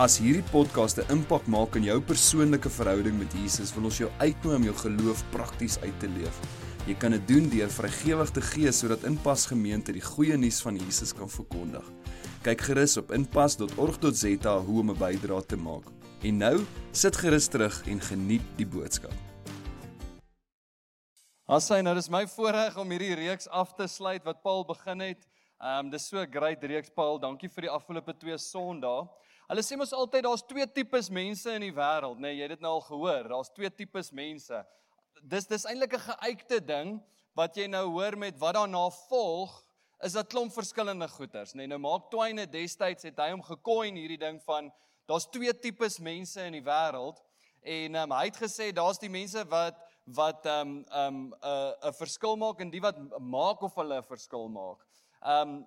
As 0.00 0.14
hierdie 0.16 0.46
podcast 0.48 0.96
'n 0.96 1.12
impak 1.12 1.44
maak 1.44 1.74
in 1.76 1.84
jou 1.84 2.00
persoonlike 2.00 2.70
verhouding 2.72 3.18
met 3.18 3.34
Jesus, 3.36 3.74
wil 3.74 3.84
ons 3.84 3.98
jou 3.98 4.08
uitnooi 4.18 4.56
om 4.56 4.62
jou 4.62 4.74
geloof 4.74 5.24
prakties 5.30 5.76
uit 5.80 5.98
te 6.00 6.08
leef. 6.08 6.36
Jy 6.86 6.94
kan 6.94 7.10
dit 7.10 7.28
doen 7.28 7.48
deur 7.50 7.68
vrygewig 7.68 8.30
te 8.30 8.40
gee 8.40 8.72
sodat 8.72 9.04
Inpas 9.04 9.44
Gemeente 9.46 9.92
die 9.92 10.00
goeie 10.00 10.36
nuus 10.36 10.62
van 10.62 10.76
Jesus 10.76 11.12
kan 11.12 11.28
verkondig. 11.28 11.84
Kyk 12.42 12.60
gerus 12.60 12.96
op 12.96 13.12
inpas.org.za 13.12 14.58
hoe 14.58 14.80
om 14.80 14.90
'n 14.90 14.96
bydrae 14.96 15.46
te 15.46 15.56
maak. 15.56 15.84
En 16.22 16.36
nou, 16.36 16.64
sit 16.92 17.16
gerus 17.16 17.48
terug 17.48 17.86
en 17.86 18.00
geniet 18.00 18.42
die 18.56 18.66
boodskap. 18.66 19.12
Asai, 21.46 21.82
nou 21.82 21.94
dis 21.94 22.08
my 22.08 22.26
voorreg 22.26 22.76
om 22.78 22.90
hierdie 22.90 23.14
reeks 23.14 23.48
af 23.48 23.74
te 23.74 23.86
sluit 23.86 24.24
wat 24.24 24.42
Paul 24.42 24.64
begin 24.64 25.00
het. 25.00 25.26
Ehm 25.60 25.84
um, 25.84 25.90
dis 25.90 26.08
so 26.08 26.16
'n 26.16 26.30
great 26.30 26.64
reeks 26.64 26.88
Paul. 26.88 27.18
Dankie 27.18 27.50
vir 27.50 27.62
die 27.62 27.70
afgelope 27.70 28.16
2 28.16 28.38
Sondae. 28.38 29.04
Hulle 29.50 29.64
sê 29.66 29.74
mos 29.74 29.90
altyd 29.90 30.22
daar's 30.28 30.44
twee 30.46 30.62
tipes 30.70 31.08
mense 31.10 31.50
in 31.50 31.64
die 31.64 31.74
wêreld, 31.74 32.20
nê? 32.22 32.28
Nee, 32.28 32.36
jy 32.38 32.44
het 32.44 32.52
dit 32.52 32.60
nou 32.62 32.76
al 32.76 32.84
gehoor. 32.86 33.24
Daar's 33.32 33.48
twee 33.50 33.70
tipes 33.74 34.12
mense. 34.14 34.60
Dis 35.26 35.48
dis 35.50 35.64
eintlik 35.66 35.96
'n 35.98 36.04
geuite 36.04 36.60
ding 36.68 36.92
wat 37.34 37.56
jy 37.58 37.66
nou 37.66 37.88
hoor 37.90 38.14
met 38.16 38.38
wat 38.38 38.54
daarna 38.54 38.84
volg 39.08 39.50
is 40.06 40.14
'n 40.14 40.26
klomp 40.30 40.52
verskillende 40.52 41.08
goeters, 41.08 41.54
nê? 41.54 41.66
Nee, 41.66 41.66
nou 41.66 41.78
Mark 41.78 42.10
Twain 42.10 42.38
het 42.38 42.52
destyds 42.52 43.02
het 43.02 43.18
hy 43.18 43.30
hom 43.30 43.42
gekoin 43.42 43.96
hierdie 43.96 44.18
ding 44.18 44.40
van 44.46 44.70
daar's 45.08 45.26
twee 45.26 45.52
tipes 45.52 45.98
mense 45.98 46.40
in 46.40 46.52
die 46.52 46.62
wêreld 46.62 47.18
en 47.62 47.94
um, 47.94 48.12
hy 48.12 48.24
het 48.26 48.36
gesê 48.36 48.72
daar's 48.72 48.98
die 48.98 49.10
mense 49.10 49.44
wat 49.48 49.74
wat 50.06 50.46
ehm 50.46 50.60
um, 50.60 50.84
ehm 50.90 51.06
um, 51.06 51.34
'n 51.34 51.34
uh, 51.42 51.90
'n 51.90 51.92
verskil 51.92 52.36
maak 52.36 52.60
en 52.60 52.70
die 52.70 52.80
wat 52.80 52.96
maak 53.18 53.62
of 53.62 53.74
hulle 53.74 53.98
'n 53.98 54.06
verskil 54.14 54.48
maak. 54.48 54.78
Ehm 55.22 55.48
um, 55.48 55.66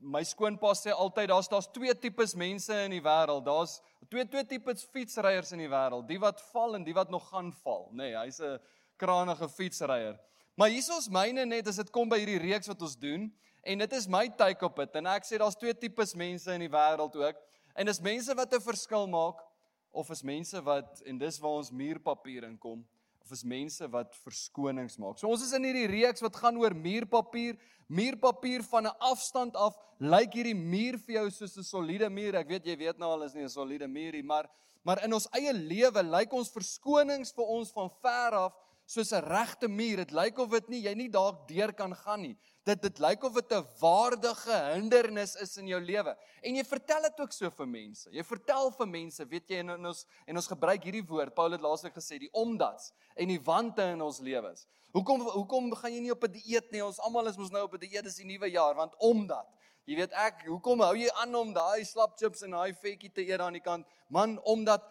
my 0.00 0.22
skoonpa 0.24 0.72
sê 0.78 0.92
altyd 0.92 1.28
daar's 1.28 1.48
daar's 1.48 1.68
twee 1.72 1.94
tipes 1.94 2.34
mense 2.34 2.74
in 2.84 2.94
die 2.96 3.02
wêreld. 3.02 3.44
Daar's 3.46 3.80
twee 4.10 4.26
twee 4.28 4.44
tipes 4.44 4.84
fietsryers 4.92 5.52
in 5.52 5.64
die 5.64 5.70
wêreld, 5.70 6.06
die 6.08 6.20
wat 6.20 6.40
val 6.52 6.76
en 6.78 6.84
die 6.84 6.94
wat 6.94 7.10
nog 7.10 7.28
gaan 7.30 7.52
val, 7.64 7.88
nê. 7.92 8.10
Nee, 8.10 8.16
hy's 8.16 8.40
'n 8.40 8.58
kranige 8.96 9.48
fietsryer. 9.48 10.18
Maar 10.56 10.68
hier 10.68 10.78
is 10.78 10.90
ons 10.90 11.08
myne 11.08 11.46
net 11.46 11.68
as 11.68 11.76
dit 11.76 11.90
kom 11.90 12.08
by 12.08 12.18
hierdie 12.18 12.38
reeks 12.38 12.68
wat 12.68 12.82
ons 12.82 12.96
doen 12.96 13.32
en 13.62 13.78
dit 13.78 13.92
is 13.92 14.06
my 14.06 14.28
take 14.28 14.64
op 14.64 14.76
dit 14.76 14.96
en 14.96 15.06
ek 15.06 15.24
sê 15.24 15.38
daar's 15.38 15.56
twee 15.56 15.74
tipes 15.74 16.14
mense 16.14 16.52
in 16.52 16.60
die 16.60 16.70
wêreld 16.70 17.16
ook. 17.16 17.36
En 17.74 17.86
dis 17.86 18.00
mense 18.00 18.34
wat 18.34 18.54
'n 18.54 18.60
verskil 18.60 19.06
maak 19.06 19.42
of 19.90 20.10
is 20.10 20.22
mense 20.22 20.62
wat 20.62 21.02
en 21.06 21.18
dis 21.18 21.38
waar 21.38 21.58
ons 21.58 21.70
muurpapier 21.70 22.44
inkom 22.44 22.84
of 23.24 23.32
is 23.32 23.44
mense 23.44 23.86
wat 23.88 24.12
verskonings 24.24 24.98
maak. 25.00 25.16
So 25.18 25.30
ons 25.32 25.44
is 25.46 25.54
in 25.56 25.64
hierdie 25.64 25.88
reeks 25.88 26.22
wat 26.24 26.36
gaan 26.36 26.58
oor 26.60 26.74
muurpapier. 26.76 27.56
Muurpapier 27.88 28.62
van 28.68 28.86
'n 28.86 28.96
afstand 29.00 29.56
af 29.56 29.76
lyk 29.98 30.32
hierdie 30.36 30.56
muur 30.56 30.98
vir 30.98 31.14
jou 31.16 31.30
soos 31.30 31.56
'n 31.56 31.64
soliede 31.64 32.10
muur. 32.10 32.34
Ek 32.36 32.48
weet 32.48 32.66
jy 32.66 32.76
weet 32.76 32.98
nou 32.98 33.10
al 33.10 33.24
is 33.24 33.34
nie 33.34 33.44
'n 33.44 33.48
soliede 33.48 33.88
muur 33.88 34.12
nie, 34.12 34.22
maar 34.22 34.48
maar 34.84 35.02
in 35.04 35.12
ons 35.14 35.28
eie 35.32 35.52
lewe 35.52 36.02
lyk 36.02 36.32
ons 36.32 36.52
verskonings 36.52 37.32
vir 37.32 37.44
ons 37.44 37.72
van 37.72 37.88
ver 38.02 38.32
af 38.32 38.52
soos 38.86 39.12
'n 39.12 39.24
regte 39.24 39.68
muur. 39.68 39.96
Dit 39.96 40.12
lyk 40.12 40.38
of 40.38 40.50
dit 40.50 40.68
nie 40.68 40.82
jy 40.82 40.94
nie 40.94 41.08
dalk 41.08 41.48
deur 41.48 41.72
kan 41.72 41.94
gaan 41.94 42.20
nie. 42.20 42.36
Dit 42.64 42.82
dit 42.82 42.98
lyk 42.98 43.24
of 43.24 43.34
dit 43.34 43.52
'n 43.52 43.66
waardige 43.80 44.56
hindernis 44.74 45.34
is 45.36 45.56
in 45.56 45.66
jou 45.66 45.80
lewe. 45.80 46.16
En 46.42 46.54
jy 46.54 46.64
vertel 46.64 47.02
dit 47.02 47.20
ook 47.20 47.32
so 47.32 47.50
vir 47.50 47.66
mense. 47.66 48.10
Jy 48.10 48.22
vertel 48.22 48.70
vir 48.70 48.86
mense, 48.86 49.24
weet 49.24 49.48
jy, 49.48 49.56
en 49.56 49.86
ons 49.86 50.06
en 50.26 50.36
ons 50.36 50.46
gebruik 50.46 50.82
hierdie 50.82 51.06
woord. 51.06 51.34
Paul 51.34 51.52
het 51.52 51.60
laasweek 51.60 51.94
gesê 51.94 52.18
die 52.18 52.32
omdats 52.32 52.92
en 53.16 53.28
die 53.28 53.40
wante 53.40 53.82
in 53.82 54.00
ons 54.02 54.20
lewens. 54.20 54.66
Hoekom 54.92 55.20
hoekom 55.20 55.74
gaan 55.74 55.92
jy 55.92 56.00
nie 56.00 56.12
op 56.12 56.24
'n 56.24 56.32
die 56.32 56.42
dieet 56.42 56.70
nie? 56.70 56.84
Ons 56.84 56.98
almal 56.98 57.26
is 57.28 57.36
mos 57.36 57.50
nou 57.50 57.64
op 57.64 57.74
'n 57.74 57.78
die 57.78 57.88
dieet 57.88 58.04
dis 58.04 58.16
die 58.16 58.24
nuwe 58.26 58.50
jaar 58.50 58.74
want 58.74 58.94
omdat 58.98 59.46
Jy 59.84 59.98
weet 59.98 60.14
ek, 60.16 60.46
hoekom 60.48 60.80
hou 60.80 60.94
jy 60.96 61.10
aan 61.20 61.34
om 61.36 61.50
daai 61.52 61.84
slap 61.84 62.16
chips 62.16 62.40
en 62.46 62.54
daai 62.56 62.72
vetjie 62.72 63.10
te 63.12 63.20
eet 63.20 63.42
aan 63.44 63.52
die 63.58 63.64
kant? 63.64 63.84
Man, 64.08 64.38
omdat 64.48 64.86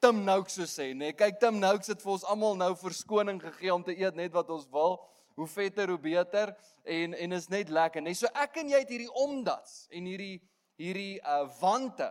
Tim 0.00 0.24
Nouk 0.24 0.50
so 0.52 0.66
sê, 0.68 0.90
nê. 0.92 1.10
Nee, 1.10 1.16
kyk 1.16 1.38
Tim 1.40 1.58
Nouk 1.60 1.86
het 1.86 2.02
vir 2.02 2.12
ons 2.14 2.26
almal 2.28 2.56
nou 2.60 2.72
verskoning 2.78 3.40
gegee 3.42 3.72
om 3.74 3.84
te 3.84 3.94
eet 3.96 4.16
net 4.18 4.32
wat 4.34 4.50
ons 4.52 4.66
wil. 4.72 4.98
Hoe 5.34 5.46
vetter 5.50 5.90
hoe 5.90 5.98
beter 5.98 6.52
en 6.84 7.14
en 7.14 7.32
is 7.32 7.48
net 7.50 7.70
lekker, 7.72 8.02
nê. 8.02 8.12
Nee, 8.12 8.18
so 8.18 8.30
ek 8.34 8.60
en 8.62 8.70
jy 8.70 8.82
het 8.84 8.92
hierdie 8.92 9.14
omdats 9.24 9.88
en 9.90 10.06
hierdie 10.06 10.36
hierdie 10.78 11.18
uh 11.22 11.46
wante 11.60 12.10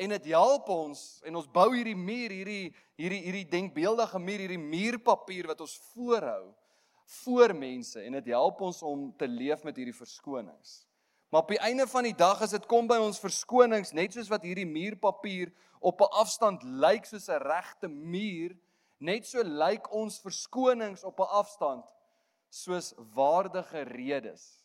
en 0.00 0.14
dit 0.14 0.30
help 0.32 0.68
ons 0.72 1.00
en 1.26 1.40
ons 1.40 1.48
bou 1.50 1.68
hierdie 1.74 1.96
muur, 1.98 2.32
hierdie 2.32 2.70
hierdie 3.00 3.22
hierdie 3.24 3.48
denkbeeldige 3.50 4.20
muur, 4.22 4.44
hierdie 4.44 4.62
muurpapier 4.62 5.50
wat 5.50 5.60
ons 5.64 5.76
voorhou 5.92 6.52
voor 7.24 7.54
mense 7.58 7.98
en 8.04 8.20
dit 8.20 8.30
help 8.30 8.60
ons 8.62 8.82
om 8.86 9.08
te 9.18 9.26
leef 9.28 9.64
met 9.66 9.76
hierdie 9.76 9.96
verskonings. 9.96 10.84
Maar 11.30 11.40
op 11.40 11.48
die 11.48 11.58
einde 11.58 11.86
van 11.86 12.02
die 12.02 12.14
dag 12.14 12.40
as 12.42 12.50
dit 12.50 12.66
kom 12.66 12.88
by 12.90 12.98
ons 12.98 13.20
verskonings, 13.22 13.92
net 13.94 14.16
soos 14.16 14.28
wat 14.32 14.42
hierdie 14.42 14.66
muurpapier 14.66 15.52
op 15.78 16.00
'n 16.02 16.10
afstand 16.22 16.62
lyk 16.62 17.06
soos 17.06 17.28
'n 17.28 17.42
regte 17.42 17.88
muur, 17.88 18.56
net 18.98 19.26
so 19.26 19.42
lyk 19.42 19.92
ons 19.92 20.18
verskonings 20.20 21.04
op 21.04 21.20
'n 21.20 21.30
afstand 21.30 21.84
soos 22.48 22.94
waardige 23.14 23.82
redes. 23.82 24.64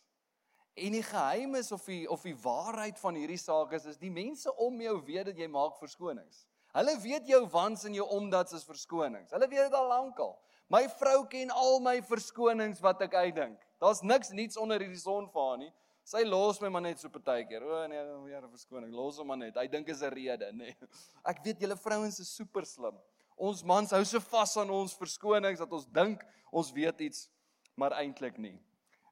En 0.74 0.92
die 0.92 1.02
geheim 1.02 1.54
is 1.54 1.72
of 1.72 1.84
die 1.84 2.10
of 2.10 2.22
die 2.22 2.36
waarheid 2.36 2.98
van 2.98 3.14
hierdie 3.14 3.40
saak 3.40 3.72
is 3.72 3.84
is 3.84 3.96
die 3.96 4.10
mense 4.10 4.56
om 4.56 4.80
jou 4.80 5.04
weet 5.04 5.24
dat 5.24 5.38
jy 5.38 5.46
maak 5.48 5.78
verskonings. 5.78 6.46
Hulle 6.72 6.98
weet 7.00 7.26
jou 7.26 7.46
wans 7.48 7.84
en 7.84 7.94
jou 7.94 8.08
omdats 8.08 8.52
is 8.52 8.64
verskonings. 8.64 9.30
Hulle 9.30 9.48
weet 9.48 9.70
dit 9.70 9.72
al 9.72 9.88
lankal. 9.88 10.38
My 10.68 10.88
vrou 10.88 11.26
ken 11.26 11.50
al 11.50 11.80
my 11.80 12.02
verskonings 12.02 12.80
wat 12.80 13.00
ek 13.00 13.14
uitdink. 13.14 13.62
Daar's 13.80 14.02
niks 14.02 14.30
niets 14.30 14.56
onder 14.56 14.80
hierdie 14.80 15.00
son 15.00 15.30
vir 15.30 15.48
haar 15.48 15.58
nie. 15.58 15.72
Sy 16.06 16.22
los 16.22 16.60
my 16.62 16.68
maar 16.70 16.84
net 16.84 17.00
so 17.02 17.10
partykeer. 17.10 17.64
O 17.66 17.80
nee, 17.90 17.98
weer 18.28 18.38
'n 18.38 18.50
verskoning. 18.50 18.92
Los 18.94 19.16
hom 19.18 19.26
maar 19.26 19.40
net. 19.40 19.56
Hy 19.56 19.66
dink 19.66 19.88
is 19.88 20.02
'n 20.02 20.12
rede, 20.14 20.52
nê. 20.52 20.70
Nee. 20.70 20.76
Ek 21.30 21.42
weet 21.42 21.58
julle 21.58 21.76
vrouens 21.76 22.20
is 22.20 22.30
super 22.30 22.64
slim. 22.64 22.94
Ons 23.36 23.64
mans 23.64 23.90
hou 23.90 24.04
so 24.04 24.20
vas 24.20 24.56
aan 24.56 24.70
ons 24.70 24.94
verskonings 24.94 25.58
dat 25.58 25.72
ons 25.72 25.84
dink 25.84 26.22
ons 26.52 26.70
weet 26.72 27.00
iets, 27.00 27.28
maar 27.74 27.92
eintlik 27.98 28.38
nie. 28.38 28.54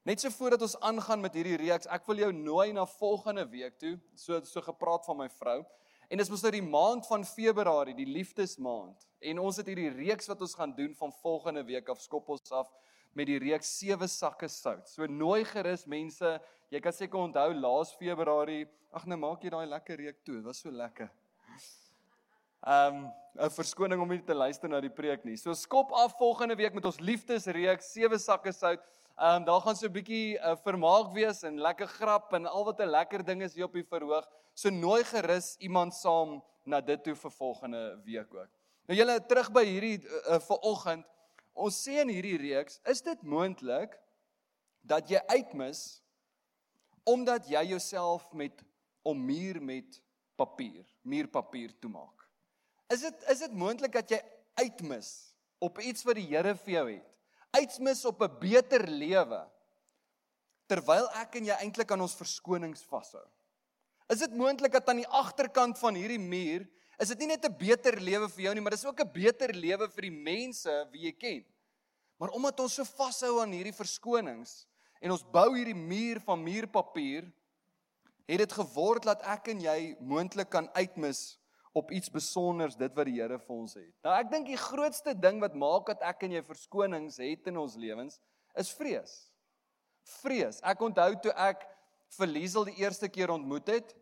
Net 0.06 0.20
so 0.20 0.30
voordat 0.30 0.62
ons 0.62 0.78
aangaan 0.80 1.20
met 1.20 1.34
hierdie 1.34 1.56
reeks, 1.56 1.86
ek 1.90 2.06
wil 2.06 2.16
jou 2.16 2.32
nooi 2.32 2.72
na 2.72 2.86
volgende 2.86 3.44
week 3.50 3.76
toe, 3.78 3.98
so 4.14 4.40
so 4.44 4.60
gepraat 4.60 5.04
van 5.04 5.16
my 5.16 5.28
vrou. 5.28 5.64
En 6.08 6.18
dis 6.18 6.30
mos 6.30 6.42
nou 6.44 6.52
die 6.52 6.62
maand 6.62 7.06
van 7.08 7.24
Februarie, 7.24 7.94
die 7.96 8.06
liefdesmaand. 8.06 9.02
En 9.20 9.40
ons 9.42 9.56
het 9.56 9.66
hierdie 9.66 9.90
reeks 9.90 10.28
wat 10.30 10.40
ons 10.40 10.54
gaan 10.54 10.74
doen 10.76 10.94
van 10.94 11.12
volgende 11.22 11.64
week 11.64 11.88
af 11.88 12.00
skop 12.00 12.28
ons 12.28 12.52
af 12.52 12.70
met 13.14 13.28
die 13.30 13.38
reeks 13.38 13.70
sewe 13.78 14.08
sakke 14.10 14.48
sout. 14.50 14.88
So 14.90 15.06
nooi 15.06 15.44
gerus 15.48 15.86
mense, 15.90 16.36
jy 16.74 16.80
kan 16.82 16.94
seker 16.94 17.20
onthou 17.20 17.52
laas 17.54 17.92
Februarie, 17.98 18.64
ag 18.94 19.06
nou 19.10 19.18
maak 19.22 19.44
jy 19.44 19.52
daai 19.54 19.66
lekker 19.70 20.00
reek 20.00 20.18
toe. 20.26 20.38
Dit 20.40 20.48
was 20.48 20.62
so 20.62 20.72
lekker. 20.74 21.10
Ehm 22.64 23.04
um, 23.04 23.12
'n 23.34 23.50
verskoning 23.50 24.00
om 24.00 24.08
nie 24.08 24.22
te 24.22 24.34
luister 24.34 24.68
na 24.68 24.80
die 24.80 24.90
preek 24.90 25.24
nie. 25.24 25.36
So 25.36 25.54
skop 25.54 25.92
af 25.92 26.14
volgende 26.18 26.54
week 26.56 26.74
met 26.74 26.84
ons 26.84 27.00
liefdesreeks 27.00 27.92
sewe 27.92 28.18
sakke 28.18 28.52
sout. 28.52 28.80
Ehm 29.18 29.42
um, 29.42 29.44
daar 29.44 29.60
gaan 29.60 29.76
so 29.76 29.86
'n 29.86 29.92
bietjie 29.92 30.38
uh, 30.38 30.56
vermaak 30.56 31.12
wees 31.14 31.42
en 31.44 31.58
lekker 31.60 31.86
grap 31.86 32.32
en 32.32 32.46
al 32.46 32.64
wat 32.64 32.80
'n 32.80 32.90
lekker 32.90 33.24
ding 33.24 33.42
is 33.42 33.54
hier 33.54 33.64
op 33.64 33.72
die 33.72 33.84
verhoog. 33.84 34.26
So 34.54 34.70
nooi 34.70 35.04
gerus 35.04 35.56
iemand 35.58 35.94
saam 35.94 36.42
na 36.64 36.80
dit 36.80 37.04
toe 37.04 37.14
vir 37.14 37.30
volgende 37.30 38.00
week 38.04 38.34
ook. 38.34 38.50
Nou 38.86 38.98
julle 38.98 39.26
terug 39.26 39.50
by 39.52 39.64
hierdie 39.64 39.98
uh, 40.28 40.38
vir 40.38 40.58
oggend 40.62 41.04
Ons 41.54 41.78
sê 41.86 42.00
in 42.02 42.10
hierdie 42.10 42.36
reeks, 42.40 42.80
is 42.90 43.00
dit 43.06 43.20
moontlik 43.22 43.94
dat 44.82 45.06
jy 45.10 45.20
uitmis 45.30 46.02
omdat 47.04 47.48
jy 47.48 47.62
jouself 47.74 48.26
met 48.32 48.62
om 49.04 49.18
muur 49.20 49.60
met 49.62 50.00
papier, 50.36 50.84
muurpapier 51.02 51.72
toemaak. 51.80 52.24
Is 52.92 53.04
dit 53.04 53.26
is 53.32 53.42
dit 53.44 53.56
moontlik 53.56 53.92
dat 53.92 54.10
jy 54.10 54.20
uitmis 54.60 55.10
op 55.62 55.80
iets 55.80 56.04
wat 56.04 56.18
die 56.18 56.28
Here 56.28 56.54
vir 56.64 56.72
jou 56.76 56.86
het? 56.90 57.10
Uitmis 57.54 58.04
op 58.04 58.22
'n 58.22 58.38
beter 58.40 58.88
lewe 58.88 59.44
terwyl 60.66 61.08
ek 61.20 61.36
en 61.36 61.44
jy 61.44 61.56
eintlik 61.60 61.90
aan 61.92 62.00
ons 62.00 62.16
verskonings 62.16 62.82
vashou. 62.82 63.24
Is 64.08 64.18
dit 64.18 64.34
moontlik 64.36 64.72
dat 64.72 64.88
aan 64.88 65.02
die 65.02 65.08
agterkant 65.08 65.78
van 65.78 65.94
hierdie 65.94 66.20
muur 66.20 66.66
is 66.98 67.08
dit 67.08 67.18
nie 67.18 67.26
net 67.26 67.44
'n 67.44 67.56
beter 67.58 68.00
lewe 68.00 68.28
vir 68.28 68.42
jou 68.44 68.54
nie, 68.54 68.60
maar 68.60 68.76
dis 68.76 68.84
ook 68.84 69.00
'n 69.00 69.12
beter 69.12 69.52
lewe 69.54 69.88
vir 69.88 70.02
die 70.02 70.10
mense 70.10 70.88
wie 70.92 71.06
jy 71.06 71.12
ken. 71.12 71.44
Maar 72.18 72.30
omdat 72.30 72.60
ons 72.60 72.74
so 72.74 72.84
vashou 72.84 73.40
aan 73.40 73.52
hierdie 73.52 73.74
verskonings 73.74 74.66
en 75.04 75.12
ons 75.12 75.24
bou 75.34 75.50
hierdie 75.52 75.76
muur 75.76 76.20
van 76.24 76.40
muurpapier, 76.40 77.26
het 78.24 78.40
dit 78.40 78.54
geword 78.56 79.04
dat 79.04 79.24
ek 79.34 79.50
en 79.52 79.60
jy 79.60 79.78
moontlik 80.00 80.48
kan 80.52 80.70
uitmis 80.72 81.34
op 81.76 81.90
iets 81.92 82.08
besonders 82.08 82.78
dit 82.78 82.92
wat 82.96 83.08
die 83.10 83.18
Here 83.18 83.36
vir 83.36 83.54
ons 83.54 83.74
het. 83.76 83.90
Nou 84.06 84.14
ek 84.16 84.30
dink 84.32 84.48
die 84.48 84.60
grootste 84.60 85.12
ding 85.18 85.42
wat 85.42 85.56
maak 85.58 85.90
dat 85.90 86.04
ek 86.06 86.24
en 86.24 86.36
jy 86.38 86.42
verskonings 86.46 87.18
het 87.20 87.50
in 87.50 87.60
ons 87.60 87.76
lewens 87.76 88.16
is 88.56 88.70
vrees. 88.78 89.12
Vrees. 90.22 90.60
Ek 90.64 90.80
onthou 90.86 91.10
toe 91.26 91.34
ek 91.36 91.66
vir 92.16 92.30
Liesel 92.30 92.68
die 92.70 92.78
eerste 92.80 93.10
keer 93.10 93.34
ontmoet 93.34 93.68
het, 93.74 93.92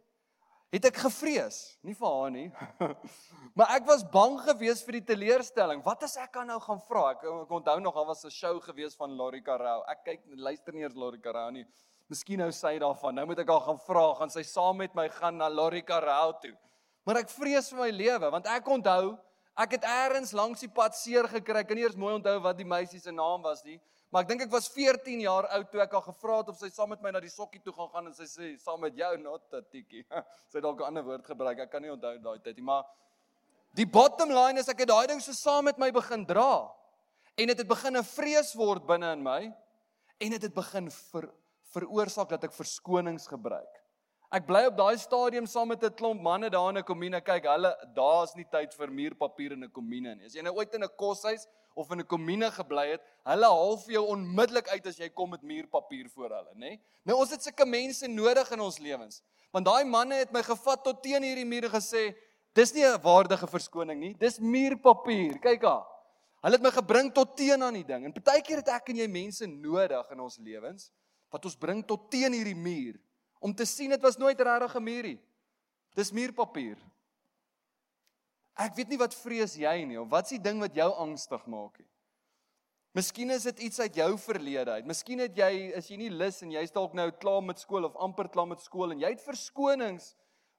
het 0.73 0.87
ek 0.89 1.03
gevrees, 1.05 1.59
nie 1.85 1.95
vir 1.97 2.09
haar 2.09 2.31
nie. 2.33 2.47
maar 3.59 3.75
ek 3.77 3.85
was 3.89 4.05
bang 4.09 4.39
geweest 4.47 4.87
vir 4.87 4.99
die 4.99 5.07
teleurstelling. 5.13 5.83
Wat 5.85 6.07
as 6.07 6.17
ek 6.23 6.39
aan 6.41 6.49
nou 6.49 6.59
gaan 6.65 6.81
vra? 6.87 7.11
Ek, 7.13 7.27
ek 7.45 7.53
onthou 7.59 7.77
nog 7.85 7.99
daar 7.99 8.09
was 8.09 8.25
'n 8.25 8.33
show 8.33 8.57
geweest 8.65 8.97
van 8.97 9.13
Laurie 9.17 9.45
Carrau. 9.45 9.83
Ek 9.93 10.05
kyk 10.05 10.23
luister 10.33 10.73
nie 10.73 10.83
eers 10.83 10.97
Laurie 10.97 11.21
Carrau 11.21 11.51
nie. 11.53 11.67
Miskien 12.09 12.41
nou 12.41 12.51
sy 12.53 12.79
daarvan. 12.79 13.15
Nou 13.15 13.27
moet 13.27 13.39
ek 13.45 13.53
haar 13.53 13.67
gaan 13.69 13.79
vra, 13.79 14.15
gaan 14.15 14.31
sy 14.31 14.43
saam 14.43 14.77
met 14.77 14.95
my 14.95 15.09
gaan 15.09 15.37
na 15.37 15.49
Laurie 15.49 15.85
Carrau 15.85 16.33
toe? 16.41 16.57
Maar 17.05 17.23
ek 17.23 17.31
vrees 17.31 17.69
vir 17.69 17.79
my 17.79 17.91
lewe 17.91 18.31
want 18.31 18.47
ek 18.47 18.67
onthou 18.69 19.19
ek 19.57 19.73
het 19.77 19.85
eers 19.85 20.33
langs 20.33 20.61
die 20.61 20.73
pad 20.73 20.97
seer 20.97 21.29
gekry. 21.29 21.61
Ek 21.61 21.69
kan 21.69 21.77
nie 21.77 21.85
eers 21.85 21.97
mooi 21.97 22.15
onthou 22.15 22.41
wat 22.41 22.57
die 22.57 22.65
meisie 22.65 23.01
se 23.01 23.13
naam 23.13 23.43
was 23.43 23.63
nie. 23.65 23.79
Maar 24.13 24.27
ek 24.27 24.29
dink 24.29 24.43
ek 24.45 24.51
was 24.53 24.67
14 24.69 25.23
jaar 25.25 25.47
oud 25.57 25.71
toe 25.73 25.81
ek 25.81 25.95
haar 25.97 26.05
gevra 26.05 26.35
het 26.43 26.51
of 26.53 26.59
sy 26.61 26.69
saam 26.69 26.91
met 26.93 27.01
my 27.01 27.15
na 27.15 27.21
die 27.25 27.33
sokkie 27.33 27.63
toe 27.65 27.73
gaan 27.73 27.89
gaan 27.95 28.11
en 28.11 28.17
sy 28.17 28.27
sê 28.29 28.51
saam 28.61 28.83
met 28.85 28.99
jou 28.99 29.13
not 29.23 29.47
tatiekie. 29.49 30.03
sy 30.53 30.59
het 30.59 30.67
dalk 30.67 30.83
'n 30.83 30.91
ander 30.91 31.07
woord 31.07 31.25
gebruik. 31.25 31.63
Ek 31.65 31.71
kan 31.73 31.81
nie 31.81 31.93
onthou 31.95 32.19
daai 32.21 32.43
tyd 32.45 32.61
nie, 32.61 32.67
maar 32.69 32.85
die 33.73 33.89
bottom 33.89 34.29
line 34.29 34.61
is 34.61 34.69
ek 34.69 34.85
het 34.85 34.93
daai 34.93 35.07
ding 35.09 35.23
so 35.25 35.33
saam 35.33 35.65
met 35.65 35.81
my 35.81 35.89
begin 35.91 36.27
dra. 36.29 36.69
En 37.41 37.49
dit 37.49 37.59
het 37.65 37.69
begin 37.69 37.97
'n 37.97 38.05
vrees 38.05 38.53
word 38.53 38.85
binne 38.87 39.13
in 39.17 39.23
my 39.23 39.49
en 40.21 40.31
dit 40.31 40.43
het 40.43 40.55
begin 40.55 40.91
ver, 40.91 41.33
veroorsaak 41.73 42.29
dat 42.29 42.45
ek 42.45 42.53
verskonings 42.53 43.27
gebruik. 43.27 43.81
Ek 44.33 44.45
bly 44.45 44.67
op 44.69 44.77
daai 44.77 44.99
stadium 44.99 45.47
saam 45.47 45.69
met 45.69 45.83
'n 45.83 45.97
klomp 45.97 46.21
manne 46.21 46.51
daar 46.51 46.69
in 46.69 46.79
'n 46.79 46.85
komune. 46.85 47.21
Kyk, 47.21 47.49
hulle 47.49 47.73
daar's 47.97 48.37
nie 48.37 48.45
tyd 48.45 48.75
vir 48.75 48.89
muurpapier 48.89 49.53
in 49.53 49.65
'n 49.65 49.71
komune 49.73 50.15
nie. 50.17 50.27
As 50.27 50.35
jy 50.35 50.43
nou 50.43 50.53
ooit 50.53 50.75
in 50.75 50.85
'n 50.85 50.97
koshuis 50.99 51.49
of 51.75 51.91
in 51.91 52.01
'n 52.01 52.07
komune 52.07 52.51
gebly 52.51 52.91
het, 52.91 53.03
hulle 53.25 53.47
haal 53.47 53.77
vir 53.77 53.93
jou 53.93 54.07
onmiddellik 54.07 54.69
uit 54.69 54.87
as 54.87 54.99
jy 54.99 55.09
kom 55.09 55.31
met 55.31 55.43
muurpapier 55.43 56.09
voor 56.09 56.31
hulle, 56.31 56.55
nê? 56.55 56.81
Nou 57.05 57.19
ons 57.19 57.31
het 57.31 57.43
sulke 57.43 57.67
mense 57.67 58.09
nodig 58.09 58.51
in 58.51 58.61
ons 58.61 58.79
lewens. 58.79 59.23
Want 59.53 59.67
daai 59.67 59.85
manne 59.85 60.15
het 60.15 60.33
my 60.33 60.43
gevat 60.43 60.85
tot 60.85 61.03
teen 61.03 61.23
hierdie 61.23 61.45
muur 61.45 61.65
en 61.65 61.71
gesê, 61.71 62.15
"Dis 62.55 62.73
nie 62.75 62.85
'n 62.85 63.01
waardige 63.01 63.47
verskoning 63.47 64.01
nie. 64.01 64.15
Dis 64.15 64.39
muurpapier. 64.39 65.39
Kyk 65.39 65.63
haar." 65.63 65.87
Hulle 66.43 66.59
het 66.59 66.63
my 66.63 66.71
gebring 66.71 67.13
tot 67.15 67.37
teen 67.37 67.63
aan 67.63 67.75
die 67.75 67.87
ding. 67.87 68.05
En 68.05 68.13
partykeer 68.13 68.57
het 68.57 68.69
ek 68.69 68.89
en 68.89 68.97
jy 68.97 69.07
mense 69.07 69.47
nodig 69.47 70.11
in 70.11 70.21
ons 70.21 70.39
lewens 70.39 70.91
wat 71.31 71.45
ons 71.45 71.57
bring 71.57 71.87
tot 71.87 72.11
teen 72.11 72.33
hierdie 72.33 72.59
muur 72.59 72.99
om 73.43 73.55
te 73.55 73.65
sien 73.67 73.91
dit 73.91 74.03
was 74.03 74.19
nooit 74.19 74.41
regtig 74.41 74.77
'n 74.77 74.83
muurie. 74.83 75.21
Dis 75.95 76.13
muurpapier. 76.13 76.79
Ek 78.61 78.75
weet 78.77 78.93
nie 78.93 79.01
wat 79.01 79.15
vrees 79.17 79.57
jy 79.57 79.75
nie 79.89 79.99
of 80.01 80.11
wat's 80.13 80.35
die 80.35 80.43
ding 80.43 80.61
wat 80.61 80.75
jou 80.77 80.89
angstig 81.05 81.45
maak 81.49 81.79
nie. 81.81 81.89
Miskien 82.93 83.33
is 83.33 83.47
dit 83.49 83.63
iets 83.69 83.81
uit 83.81 83.95
jou 83.97 84.11
verlede 84.21 84.75
uit. 84.77 84.89
Miskien 84.89 85.23
het 85.25 85.37
jy 85.37 85.71
is 85.79 85.87
jy 85.89 85.97
nie 85.97 86.11
lus 86.13 86.43
en 86.45 86.53
jy's 86.53 86.75
dalk 86.75 86.93
nou 86.93 87.09
klaar 87.23 87.41
met 87.41 87.63
skool 87.63 87.89
of 87.89 87.97
amper 87.97 88.29
klaar 88.29 88.51
met 88.51 88.61
skool 88.61 88.93
en 88.93 89.01
jy 89.01 89.15
het 89.15 89.25
verskonings 89.25 90.11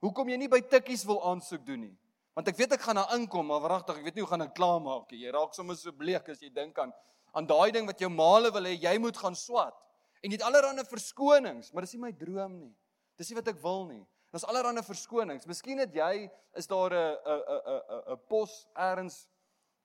hoekom 0.01 0.31
jy 0.33 0.39
nie 0.41 0.49
by 0.49 0.63
tikkies 0.65 1.05
wil 1.05 1.21
aansoek 1.29 1.61
doen 1.67 1.85
nie. 1.85 1.93
Want 2.33 2.49
ek 2.49 2.57
weet 2.57 2.73
ek 2.73 2.81
gaan 2.81 2.97
daar 2.97 3.13
inkom, 3.13 3.45
maar 3.45 3.61
wragtig, 3.61 3.99
ek 4.01 4.07
weet 4.07 4.17
nie 4.17 4.23
hoe 4.25 4.31
gaan 4.31 4.47
ek 4.47 4.55
klaar 4.57 4.81
maak 4.81 5.11
nie. 5.13 5.21
Jy 5.21 5.33
raak 5.35 5.53
sommer 5.53 5.77
so 5.77 5.93
bleek 5.93 6.31
as 6.33 6.41
jy 6.41 6.49
dink 6.49 6.79
aan 6.81 6.93
aan 7.33 7.47
daai 7.49 7.71
ding 7.73 7.87
wat 7.89 8.01
jou 8.01 8.09
maale 8.13 8.51
wil 8.53 8.67
hê 8.69 8.75
jy 8.77 8.93
moet 9.01 9.17
gaan 9.17 9.37
swat. 9.37 9.77
En 10.21 10.31
jy 10.31 10.37
het 10.37 10.45
allerlei 10.45 10.85
verskonings, 10.87 11.71
maar 11.73 11.85
dis 11.85 11.95
nie 11.95 12.03
my 12.05 12.11
droom 12.15 12.59
nie. 12.59 12.73
Dis 13.17 13.29
nie 13.29 13.37
wat 13.37 13.49
ek 13.51 13.61
wil 13.61 13.87
nie. 13.89 14.03
Daar's 14.33 14.47
allerlei 14.49 14.81
verskonings. 14.81 15.45
Miskien 15.45 15.77
het 15.77 15.93
jy 15.93 16.25
is 16.57 16.65
daar 16.67 16.89
'n 16.89 17.17
'n 17.21 17.41
'n 17.53 17.61
'n 17.69 18.13
'n 18.13 18.19
pos 18.27 18.67
eers 18.73 19.27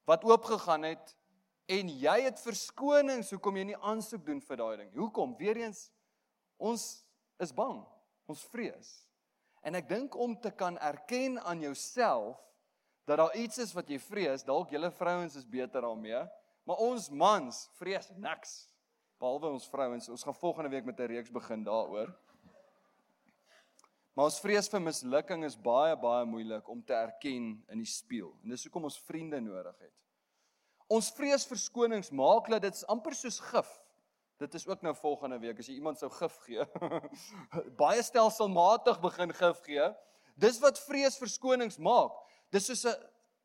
wat 0.06 0.24
oopgegaan 0.24 0.82
het 0.82 1.16
en 1.66 1.88
jy 1.88 2.22
het 2.22 2.40
verskonings 2.40 3.30
hoekom 3.30 3.56
jy 3.56 3.64
nie 3.64 3.76
aansoek 3.76 4.24
doen 4.24 4.40
vir 4.40 4.56
daai 4.56 4.76
ding. 4.76 4.94
Hoekom? 4.94 5.36
Weereens 5.36 5.90
ons 6.56 7.04
is 7.38 7.52
bang. 7.52 7.84
Ons 8.26 8.44
vrees. 8.44 9.08
En 9.62 9.74
ek 9.74 9.88
dink 9.88 10.16
om 10.16 10.40
te 10.40 10.50
kan 10.50 10.78
erken 10.78 11.40
aan 11.44 11.60
jouself 11.60 12.40
dat 13.04 13.18
daar 13.18 13.36
iets 13.36 13.58
is 13.58 13.72
wat 13.72 13.88
jy 13.88 13.98
vrees, 13.98 14.44
dalk 14.44 14.70
julle 14.70 14.90
vrouens 14.90 15.36
is 15.36 15.48
beter 15.48 15.80
daarmee, 15.80 16.28
maar 16.64 16.76
ons 16.76 17.10
mans 17.10 17.68
vrees 17.76 18.10
niks 18.16 18.70
behalwe 19.18 19.48
ons 19.48 19.68
vrouens. 19.68 20.08
Ons 20.08 20.22
gaan 20.22 20.34
volgende 20.34 20.70
week 20.70 20.84
met 20.84 21.00
'n 21.00 21.06
reeks 21.06 21.30
begin 21.30 21.64
daaroor. 21.64 22.16
Maar 24.18 24.32
ons 24.32 24.40
vrees 24.42 24.66
vir 24.66 24.80
mislukking 24.82 25.44
is 25.46 25.54
baie 25.62 25.94
baie 26.02 26.24
moeilik 26.26 26.66
om 26.72 26.80
te 26.82 26.90
erken 26.90 27.52
in 27.70 27.78
die 27.78 27.86
spieël. 27.86 28.32
En 28.42 28.50
dis 28.50 28.64
hoekom 28.66 28.88
ons 28.88 28.96
vriende 29.06 29.38
nodig 29.38 29.76
het. 29.78 29.92
Ons 30.90 31.12
vrees 31.14 31.44
verskonings 31.46 32.10
maak 32.10 32.50
dat 32.50 32.64
dit 32.66 32.80
amper 32.90 33.14
soos 33.14 33.38
gif. 33.52 33.70
Dit 34.42 34.56
is 34.58 34.66
ook 34.66 34.82
nou 34.82 34.90
volgende 34.98 35.38
week 35.38 35.62
as 35.62 35.70
jy 35.70 35.76
iemand 35.78 36.02
sou 36.02 36.10
gif 36.16 36.34
gee. 36.48 36.66
baie 37.84 38.02
stelselmatig 38.02 38.98
begin 39.06 39.36
gif 39.38 39.62
gee. 39.68 39.86
Dis 40.34 40.58
wat 40.66 40.82
vrees 40.88 41.20
verskonings 41.22 41.78
maak. 41.78 42.18
Dis 42.50 42.66
soos 42.72 42.88
'n 42.90 42.98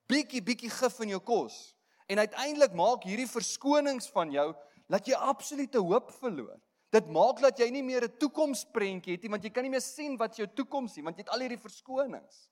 bietjie 0.10 0.42
bietjie 0.42 0.74
gif 0.74 0.98
in 1.06 1.14
jou 1.14 1.22
kos. 1.22 1.76
En 2.10 2.18
uiteindelik 2.18 2.74
maak 2.74 3.06
hierdie 3.06 3.30
verskonings 3.30 4.10
van 4.10 4.34
jou 4.34 4.50
dat 4.90 5.06
jy 5.06 5.22
absolute 5.22 5.86
hoop 5.86 6.10
verloor. 6.18 6.58
Dit 6.94 7.10
maak 7.10 7.40
dat 7.42 7.58
jy 7.58 7.72
nie 7.74 7.84
meer 7.84 8.06
'n 8.06 8.18
toekomsprentjie 8.22 9.16
het 9.16 9.24
nie 9.24 9.32
want 9.34 9.44
jy 9.44 9.50
kan 9.50 9.64
nie 9.64 9.74
meer 9.74 9.82
sien 9.82 10.18
wat 10.18 10.38
jou 10.38 10.48
toekoms 10.48 10.98
is 10.98 11.04
want 11.04 11.18
jy 11.18 11.24
het 11.24 11.34
al 11.34 11.42
hierdie 11.42 11.58
verskonings. 11.58 12.50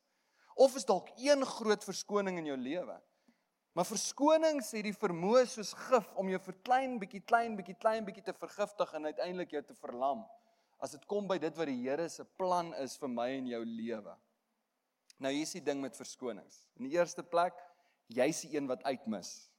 Of 0.56 0.76
is 0.76 0.86
dalk 0.86 1.10
een 1.18 1.46
groot 1.46 1.84
verskoning 1.84 2.38
in 2.38 2.46
jou 2.46 2.58
lewe. 2.58 3.02
Maar 3.74 3.86
verskonings 3.86 4.72
het 4.72 4.84
die 4.84 4.98
vermoë 4.98 5.46
soos 5.48 5.74
gif 5.74 6.10
om 6.16 6.28
jou 6.30 6.40
vir 6.40 6.58
klein 6.64 6.98
bietjie 7.00 7.22
klein 7.22 7.56
bietjie 7.56 7.78
klein 7.78 8.06
bietjie 8.06 8.24
te 8.24 8.34
vergiftig 8.34 8.94
en 8.94 9.06
uiteindelik 9.06 9.52
jou 9.52 9.62
te 9.64 9.76
verlam 9.76 10.26
as 10.82 10.92
dit 10.92 11.06
kom 11.06 11.28
by 11.28 11.38
dit 11.38 11.56
wat 11.58 11.68
die 11.68 11.78
Here 11.78 12.10
se 12.10 12.26
plan 12.26 12.74
is 12.74 12.98
vir 12.98 13.08
my 13.08 13.30
en 13.38 13.48
jou 13.48 13.64
lewe. 13.66 14.18
Nou 15.20 15.32
hier's 15.32 15.54
die 15.54 15.62
ding 15.62 15.80
met 15.82 15.96
verskonings. 15.96 16.66
In 16.80 16.90
die 16.90 16.98
eerste 16.98 17.22
plek, 17.22 17.54
jy's 18.10 18.42
die 18.42 18.58
een 18.58 18.68
wat 18.68 18.84
uitmis. 18.84 19.52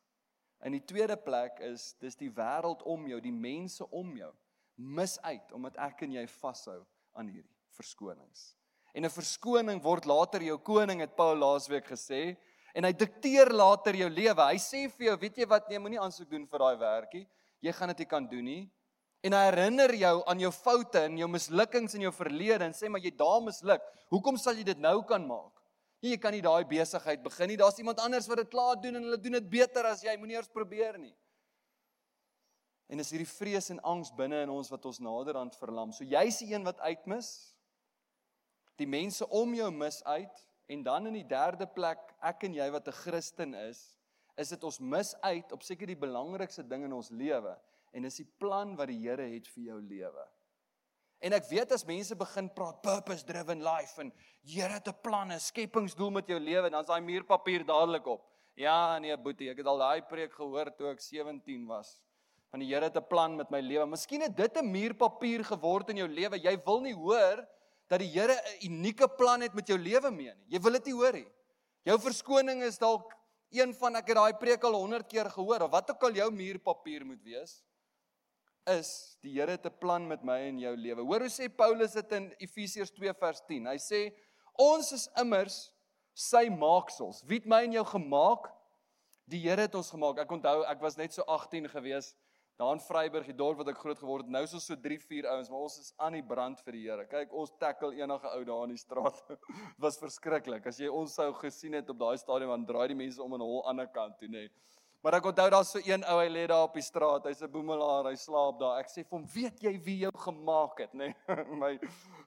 In 0.66 0.72
die 0.72 0.82
tweede 0.84 1.16
plek 1.16 1.60
is 1.60 1.94
dis 2.00 2.18
die 2.18 2.30
wêreld 2.30 2.82
om 2.82 3.06
jou, 3.06 3.20
die 3.22 3.32
mense 3.32 3.86
om 3.86 4.16
jou 4.18 4.32
mis 4.76 5.18
uit 5.22 5.52
omdat 5.52 5.76
ek 5.76 6.02
en 6.06 6.12
jy 6.18 6.26
vashou 6.40 6.80
aan 7.18 7.28
hierdie 7.28 7.56
verskonings. 7.76 8.54
En 8.94 9.04
'n 9.04 9.10
verskoning 9.10 9.82
word 9.82 10.04
later 10.04 10.42
jou 10.42 10.58
koning 10.58 11.00
het 11.00 11.16
Paul 11.16 11.36
laasweek 11.36 11.86
gesê 11.86 12.36
en 12.74 12.84
hy 12.84 12.92
dikteer 12.92 13.52
later 13.52 13.94
jou 13.94 14.08
lewe. 14.08 14.42
Hy 14.42 14.58
sê 14.58 14.90
vir 14.90 15.06
jou, 15.06 15.16
weet 15.16 15.36
jy 15.36 15.46
wat, 15.46 15.68
nee, 15.68 15.78
moenie 15.78 16.00
aansoek 16.00 16.28
doen 16.30 16.46
vir 16.46 16.58
daai 16.58 16.76
werkie. 16.76 17.26
Jy 17.60 17.72
gaan 17.72 17.88
dit 17.88 17.98
nie 17.98 18.06
kan 18.06 18.26
doen 18.28 18.44
nie. 18.44 18.70
En 19.22 19.32
hy 19.32 19.44
herinner 19.46 19.94
jou 19.94 20.22
aan 20.26 20.40
jou 20.40 20.50
foute 20.50 20.98
en 20.98 21.18
jou 21.18 21.28
mislukkings 21.28 21.94
in 21.94 22.02
jou 22.02 22.12
verlede 22.12 22.64
en 22.64 22.72
sê 22.72 22.88
maar 22.90 23.00
jy 23.00 23.12
daar 23.16 23.40
misluk. 23.40 23.82
Hoekom 24.10 24.36
sal 24.36 24.54
jy 24.54 24.64
dit 24.64 24.78
nou 24.78 25.02
kan 25.06 25.26
maak? 25.26 25.52
Nee, 26.02 26.16
jy 26.16 26.18
kan 26.18 26.34
nie 26.34 26.42
daai 26.42 26.64
besigheid 26.66 27.22
begin 27.22 27.52
nie. 27.52 27.56
Daar's 27.56 27.78
iemand 27.78 28.00
anders 28.02 28.26
wat 28.26 28.42
dit 28.42 28.50
klaar 28.50 28.80
doen 28.82 28.96
en 28.98 29.04
hulle 29.06 29.20
doen 29.22 29.38
dit 29.38 29.50
beter 29.50 29.86
as 29.86 30.02
jy. 30.02 30.16
Moenie 30.18 30.34
eers 30.34 30.50
probeer 30.50 30.98
nie. 30.98 31.14
En 32.88 33.00
is 33.00 33.10
hierdie 33.10 33.28
vrees 33.28 33.70
en 33.70 33.80
angs 33.80 34.12
binne 34.14 34.42
in 34.42 34.50
ons 34.50 34.70
wat 34.72 34.86
ons 34.86 35.00
naderhand 35.00 35.56
verlam. 35.56 35.92
So 35.92 36.04
jy's 36.04 36.38
die 36.42 36.52
een 36.52 36.64
wat 36.64 36.80
uitmis. 36.80 37.54
Die 38.80 38.88
mense 38.88 39.28
om 39.28 39.54
jou 39.54 39.70
mis 39.70 40.02
uit 40.04 40.46
en 40.72 40.82
dan 40.82 41.06
in 41.06 41.18
die 41.20 41.28
derde 41.28 41.66
plek 41.66 42.00
ek 42.20 42.44
en 42.48 42.54
jy 42.54 42.70
wat 42.70 42.88
'n 42.88 43.00
Christen 43.04 43.54
is, 43.54 43.98
is 44.36 44.48
dit 44.48 44.64
ons 44.64 44.80
mis 44.80 45.14
uit 45.20 45.52
op 45.52 45.62
seker 45.62 45.86
die 45.86 45.98
belangrikste 45.98 46.62
ding 46.62 46.84
in 46.84 46.92
ons 46.92 47.10
lewe 47.10 47.56
en 47.92 48.02
dis 48.02 48.22
die 48.22 48.30
plan 48.38 48.76
wat 48.76 48.88
die 48.88 49.00
Here 49.02 49.26
het 49.28 49.48
vir 49.48 49.64
jou 49.64 49.80
lewe. 49.80 50.24
En 51.22 51.32
ek 51.32 51.46
weet 51.50 51.72
as 51.76 51.84
mense 51.86 52.16
begin 52.18 52.48
praat 52.50 52.80
purpose 52.82 53.26
driven 53.26 53.62
life 53.62 54.00
en 54.02 54.12
Here 54.42 54.72
het 54.72 54.88
'n 54.88 55.00
plan, 55.02 55.30
'n 55.30 55.38
skepingsdoel 55.38 56.10
met 56.10 56.26
jou 56.26 56.38
lewe, 56.38 56.70
dan 56.70 56.80
is 56.80 56.86
daai 56.86 57.00
muurpapier 57.00 57.64
dadelik 57.64 58.06
op. 58.06 58.26
Ja, 58.54 58.98
nee 58.98 59.16
boetie, 59.16 59.50
ek 59.50 59.58
het 59.58 59.66
al 59.66 59.78
daai 59.78 60.02
preek 60.02 60.32
gehoor 60.32 60.74
toe 60.76 60.90
ek 60.90 61.00
17 61.00 61.66
was. 61.66 62.02
Van 62.52 62.60
die 62.60 62.68
Here 62.68 62.84
het 62.84 62.96
'n 62.96 63.08
plan 63.08 63.36
met 63.36 63.50
my 63.50 63.60
lewe. 63.60 63.86
Miskien 63.86 64.20
het 64.20 64.36
dit 64.36 64.56
'n 64.56 64.70
muurpapier 64.70 65.44
geword 65.44 65.88
in 65.88 65.96
jou 65.96 66.08
lewe. 66.08 66.36
Jy 66.36 66.62
wil 66.64 66.80
nie 66.80 66.94
hoor 66.94 67.48
dat 67.88 67.98
die 67.98 68.12
Here 68.12 68.34
'n 68.34 68.68
unieke 68.68 69.08
plan 69.08 69.40
het 69.40 69.54
met 69.54 69.66
jou 69.66 69.78
lewe 69.78 70.10
mee 70.10 70.34
nie. 70.34 70.46
Jy 70.48 70.60
wil 70.60 70.72
dit 70.72 70.84
nie 70.84 70.94
hoor 70.94 71.12
nie. 71.12 71.28
Jou 71.84 71.98
verskoning 71.98 72.62
is 72.62 72.78
dalk 72.78 73.16
een 73.50 73.74
van 73.74 73.96
ek 73.96 74.06
het 74.06 74.16
daai 74.16 74.34
preek 74.34 74.64
al 74.64 74.74
100 74.74 75.08
keer 75.08 75.30
gehoor 75.30 75.62
of 75.62 75.70
wat 75.70 75.90
ook 75.90 76.02
al 76.02 76.12
jou 76.12 76.30
muurpapier 76.30 77.04
moet 77.06 77.22
wees 77.22 77.62
is 78.70 79.18
die 79.22 79.32
Here 79.34 79.50
het 79.50 79.66
'n 79.66 79.78
plan 79.78 80.06
met 80.06 80.22
my 80.22 80.38
en 80.48 80.58
jou 80.58 80.76
lewe. 80.76 81.02
Hoor 81.02 81.20
hoe 81.20 81.28
sê 81.28 81.48
Paulus 81.48 81.92
dit 81.92 82.12
in 82.12 82.34
Efesiërs 82.38 82.90
2 82.90 83.14
vers 83.14 83.40
10. 83.46 83.66
Hy 83.66 83.76
sê 83.76 84.14
ons 84.54 84.92
is 84.92 85.08
immers 85.16 85.72
sy 86.14 86.48
maaksels. 86.48 87.22
Wie 87.26 87.38
het 87.38 87.46
my 87.46 87.64
en 87.64 87.72
jou 87.72 87.84
gemaak? 87.84 88.52
Die 89.26 89.40
Here 89.40 89.60
het 89.60 89.74
ons 89.74 89.90
gemaak. 89.90 90.18
Ek 90.18 90.30
onthou 90.30 90.64
ek 90.64 90.80
was 90.80 90.96
net 90.96 91.12
so 91.12 91.22
18 91.22 91.68
gewees. 91.68 92.14
Daar 92.62 92.76
in 92.76 92.82
Vryburg, 92.82 93.26
die 93.26 93.36
dorp 93.36 93.58
wat 93.62 93.70
ek 93.72 93.80
groot 93.82 93.98
geword 93.98 94.26
het. 94.26 94.32
Nou 94.34 94.42
is 94.46 94.54
ons 94.54 94.66
so 94.70 94.78
3, 94.78 94.98
4 95.02 95.28
ouens, 95.34 95.50
maar 95.50 95.64
ons 95.66 95.78
is 95.82 95.92
aan 95.98 96.16
die 96.18 96.26
brand 96.26 96.60
vir 96.62 96.76
die 96.78 96.82
Here. 96.86 97.06
Kyk, 97.10 97.32
ons 97.34 97.54
tackle 97.58 97.90
enige 97.98 98.34
ou 98.36 98.42
daar 98.48 98.66
in 98.68 98.76
die 98.76 98.82
straat. 98.82 99.18
Was 99.82 99.98
verskriklik. 100.00 100.68
As 100.70 100.78
jy 100.78 100.90
ons 100.90 101.16
sou 101.18 101.32
gesien 101.40 101.74
het 101.78 101.90
op 101.90 101.98
daai 102.04 102.20
stadium, 102.22 102.54
dan 102.54 102.68
draai 102.68 102.92
die 102.94 102.98
mense 102.98 103.22
om 103.22 103.34
in 103.34 103.42
'n 103.42 103.50
hol 103.50 103.64
ander 103.72 103.88
kant 103.90 104.18
toe, 104.20 104.28
nê. 104.28 104.46
Nee. 104.46 104.72
Maar 105.02 105.16
ek 105.18 105.24
onthou 105.32 105.48
daar's 105.50 105.70
so 105.74 105.80
een 105.82 106.04
ou 106.06 106.18
hy 106.20 106.28
lê 106.30 106.44
daar 106.46 106.68
op 106.68 106.76
die 106.78 106.84
straat. 106.86 107.24
Hy's 107.26 107.42
'n 107.42 107.50
boemelaar, 107.50 108.06
hy 108.06 108.14
slaap 108.14 108.60
daar. 108.60 108.78
Ek 108.78 108.86
sê 108.86 109.02
vir 109.02 109.18
hom, 109.18 109.26
"Weet 109.26 109.58
jy 109.60 109.72
wie 109.82 109.98
jou 109.98 110.12
gemaak 110.14 110.78
het?" 110.78 110.92
nê. 111.00 111.10
Nee, 111.26 111.44
my 111.58 111.78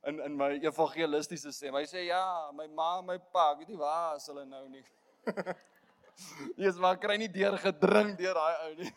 in 0.04 0.20
in 0.20 0.36
my 0.36 0.60
evangelistiese 0.60 1.54
stem. 1.54 1.76
Hy 1.76 1.86
sê, 1.86 2.08
"Ja, 2.08 2.52
my 2.52 2.68
ma, 2.68 3.02
my 3.02 3.18
pa, 3.18 3.52
ek 3.52 3.60
weet 3.60 3.70
nie 3.70 3.78
waar 3.78 4.18
is 4.18 4.28
hulle 4.28 4.46
nou 4.46 4.68
nie." 4.68 4.84
Jesus, 6.58 6.80
maar 6.80 6.98
kry 6.98 7.18
nie 7.18 7.32
deur 7.32 7.58
gedring 7.58 8.18
deur 8.18 8.34
daai 8.34 8.56
ou 8.68 8.76
nie. 8.76 8.92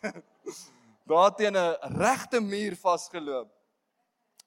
Daar 1.09 1.33
teen 1.35 1.57
'n 1.57 1.77
regte 1.97 2.39
muur 2.39 2.75
vasgeloop. 2.75 3.49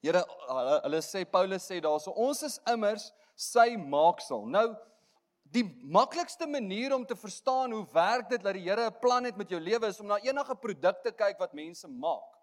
Here, 0.00 0.25
hulle, 0.49 0.81
hulle 0.83 1.00
sê 1.02 1.25
Paulus 1.25 1.66
sê 1.66 1.81
daarso, 1.81 2.11
ons 2.11 2.42
is 2.42 2.61
immers 2.66 3.12
sy 3.35 3.76
maaksel. 3.76 4.47
Nou 4.47 4.76
Die 5.52 5.64
maklikste 5.85 6.47
manier 6.49 6.95
om 6.95 7.02
te 7.04 7.16
verstaan 7.16 7.75
hoe 7.76 7.85
werk 7.92 8.31
dit 8.31 8.40
dat 8.40 8.54
die 8.57 8.62
Here 8.64 8.87
'n 8.87 8.99
plan 9.00 9.25
het 9.25 9.37
met 9.37 9.50
jou 9.50 9.61
lewe 9.61 9.87
is 9.87 10.00
om 10.00 10.07
na 10.07 10.16
enige 10.16 10.54
produk 10.54 11.02
te 11.02 11.12
kyk 11.12 11.38
wat 11.38 11.52
mense 11.52 11.88
maak. 11.88 12.38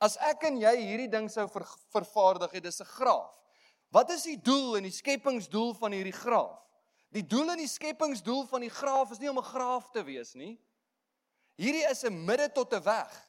As 0.00 0.16
ek 0.16 0.42
en 0.42 0.56
jy 0.56 0.76
hierdie 0.76 1.10
ding 1.10 1.30
sou 1.30 1.46
ver, 1.48 1.66
vervaardig 1.92 2.50
het, 2.50 2.62
dis 2.62 2.80
'n 2.80 2.84
graaf. 2.84 3.30
Wat 3.90 4.10
is 4.10 4.22
die 4.22 4.42
doel 4.42 4.76
en 4.76 4.82
die 4.82 4.90
skepingsdoel 4.90 5.74
van 5.74 5.92
hierdie 5.92 6.12
graaf? 6.12 6.58
Die 7.12 7.26
doel 7.26 7.50
en 7.50 7.58
die 7.58 7.68
skepingsdoel 7.68 8.46
van 8.46 8.60
die 8.60 8.70
graaf 8.70 9.10
is 9.10 9.18
nie 9.18 9.30
om 9.30 9.38
'n 9.38 9.52
graaf 9.54 9.90
te 9.90 10.02
wees 10.02 10.34
nie. 10.34 10.58
Hierdie 11.56 11.88
is 11.90 12.04
'n 12.04 12.24
midde 12.24 12.52
tot 12.52 12.74
'n 12.74 12.82
weg. 12.82 13.27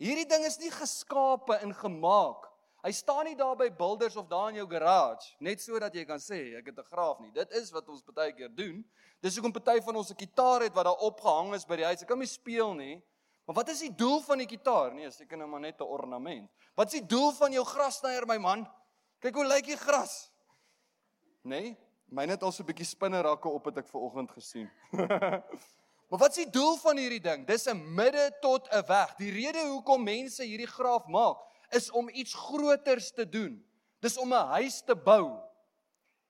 Hierdie 0.00 0.26
ding 0.28 0.44
is 0.48 0.58
nie 0.58 0.70
geskape 0.72 1.60
en 1.60 1.74
gemaak 1.76 2.50
Hy 2.80 2.92
staan 2.96 3.26
nie 3.28 3.36
daar 3.36 3.58
by 3.60 3.68
builders 3.76 4.16
of 4.16 4.28
daar 4.28 4.48
in 4.48 4.62
jou 4.62 4.66
garage 4.70 5.34
net 5.44 5.60
sodat 5.60 5.94
jy 5.96 6.06
kan 6.08 6.20
sê 6.20 6.56
ek 6.56 6.70
het 6.72 6.78
'n 6.78 6.88
graaf 6.88 7.20
nie. 7.20 7.30
Dit 7.30 7.52
is 7.52 7.70
wat 7.70 7.88
ons 7.88 8.02
baie 8.02 8.32
keer 8.32 8.48
doen. 8.48 8.84
Dis 9.20 9.36
hoekom 9.36 9.52
party 9.52 9.80
van 9.84 9.96
ons 9.96 10.10
'n 10.10 10.16
gitaar 10.16 10.62
het 10.62 10.74
wat 10.74 10.84
daar 10.84 11.04
opgehang 11.04 11.54
is 11.54 11.66
by 11.66 11.76
die 11.76 11.84
huis. 11.84 12.02
Ek 12.02 12.08
kan 12.08 12.18
nie 12.18 12.26
speel 12.26 12.74
nie. 12.74 13.02
Maar 13.46 13.56
wat 13.56 13.68
is 13.68 13.80
die 13.80 13.94
doel 13.94 14.20
van 14.20 14.38
die 14.38 14.46
gitaar? 14.46 14.94
Nee, 14.94 15.10
seker 15.10 15.36
nou 15.36 15.48
maar 15.48 15.60
net 15.60 15.80
'n 15.80 15.84
ornament. 15.84 16.50
Wat 16.74 16.86
is 16.86 17.00
die 17.00 17.06
doel 17.06 17.32
van 17.32 17.52
jou 17.52 17.64
grassnyer 17.64 18.26
my 18.26 18.38
man? 18.38 18.66
Kyk 19.20 19.34
hoe 19.34 19.44
lyk 19.44 19.66
die 19.66 19.76
gras. 19.76 20.30
Nee, 21.42 21.76
myne 22.08 22.30
het 22.30 22.42
al 22.42 22.52
so 22.52 22.62
'n 22.62 22.66
bietjie 22.66 22.86
spinnerakke 22.86 23.48
op 23.48 23.64
het 23.64 23.76
ek 23.76 23.88
ver 23.88 24.00
oggend 24.00 24.30
gesien. 24.30 24.70
maar 26.10 26.18
wat 26.18 26.34
is 26.34 26.44
die 26.44 26.52
doel 26.52 26.74
van 26.82 26.98
hierdie 26.98 27.22
ding? 27.22 27.46
Dis 27.46 27.68
'n 27.70 27.94
midde 27.94 28.30
tot 28.40 28.68
'n 28.68 28.86
weg. 28.86 29.14
Die 29.16 29.30
rede 29.30 29.62
hoekom 29.66 30.02
mense 30.02 30.42
hierdie 30.42 30.66
graaf 30.66 31.06
maak 31.06 31.38
is 31.70 31.90
om 31.90 32.08
iets 32.08 32.34
groters 32.34 33.12
te 33.12 33.28
doen. 33.28 33.64
Dis 34.00 34.18
om 34.18 34.32
'n 34.34 34.46
huis 34.58 34.82
te 34.82 34.96
bou. 34.96 35.38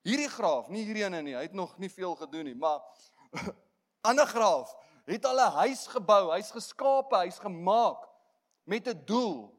Hierdie 0.01 0.29
graaf, 0.29 0.69
nie 0.69 0.83
hierdie 0.83 1.03
ene 1.03 1.21
nie, 1.21 1.35
hy 1.35 1.41
het 1.41 1.53
nog 1.53 1.77
nie 1.77 1.89
veel 1.89 2.15
gedoen 2.15 2.45
nie, 2.45 2.55
maar 2.55 2.81
ander 4.09 4.25
graaf 4.25 4.73
het 5.05 5.25
al 5.25 5.39
'n 5.39 5.51
huis 5.51 5.87
gebou, 5.87 6.31
hy's 6.31 6.51
geskape, 6.51 7.17
hy's 7.17 7.39
gemaak 7.39 8.07
met 8.63 8.87
'n 8.87 9.05
doel 9.05 9.53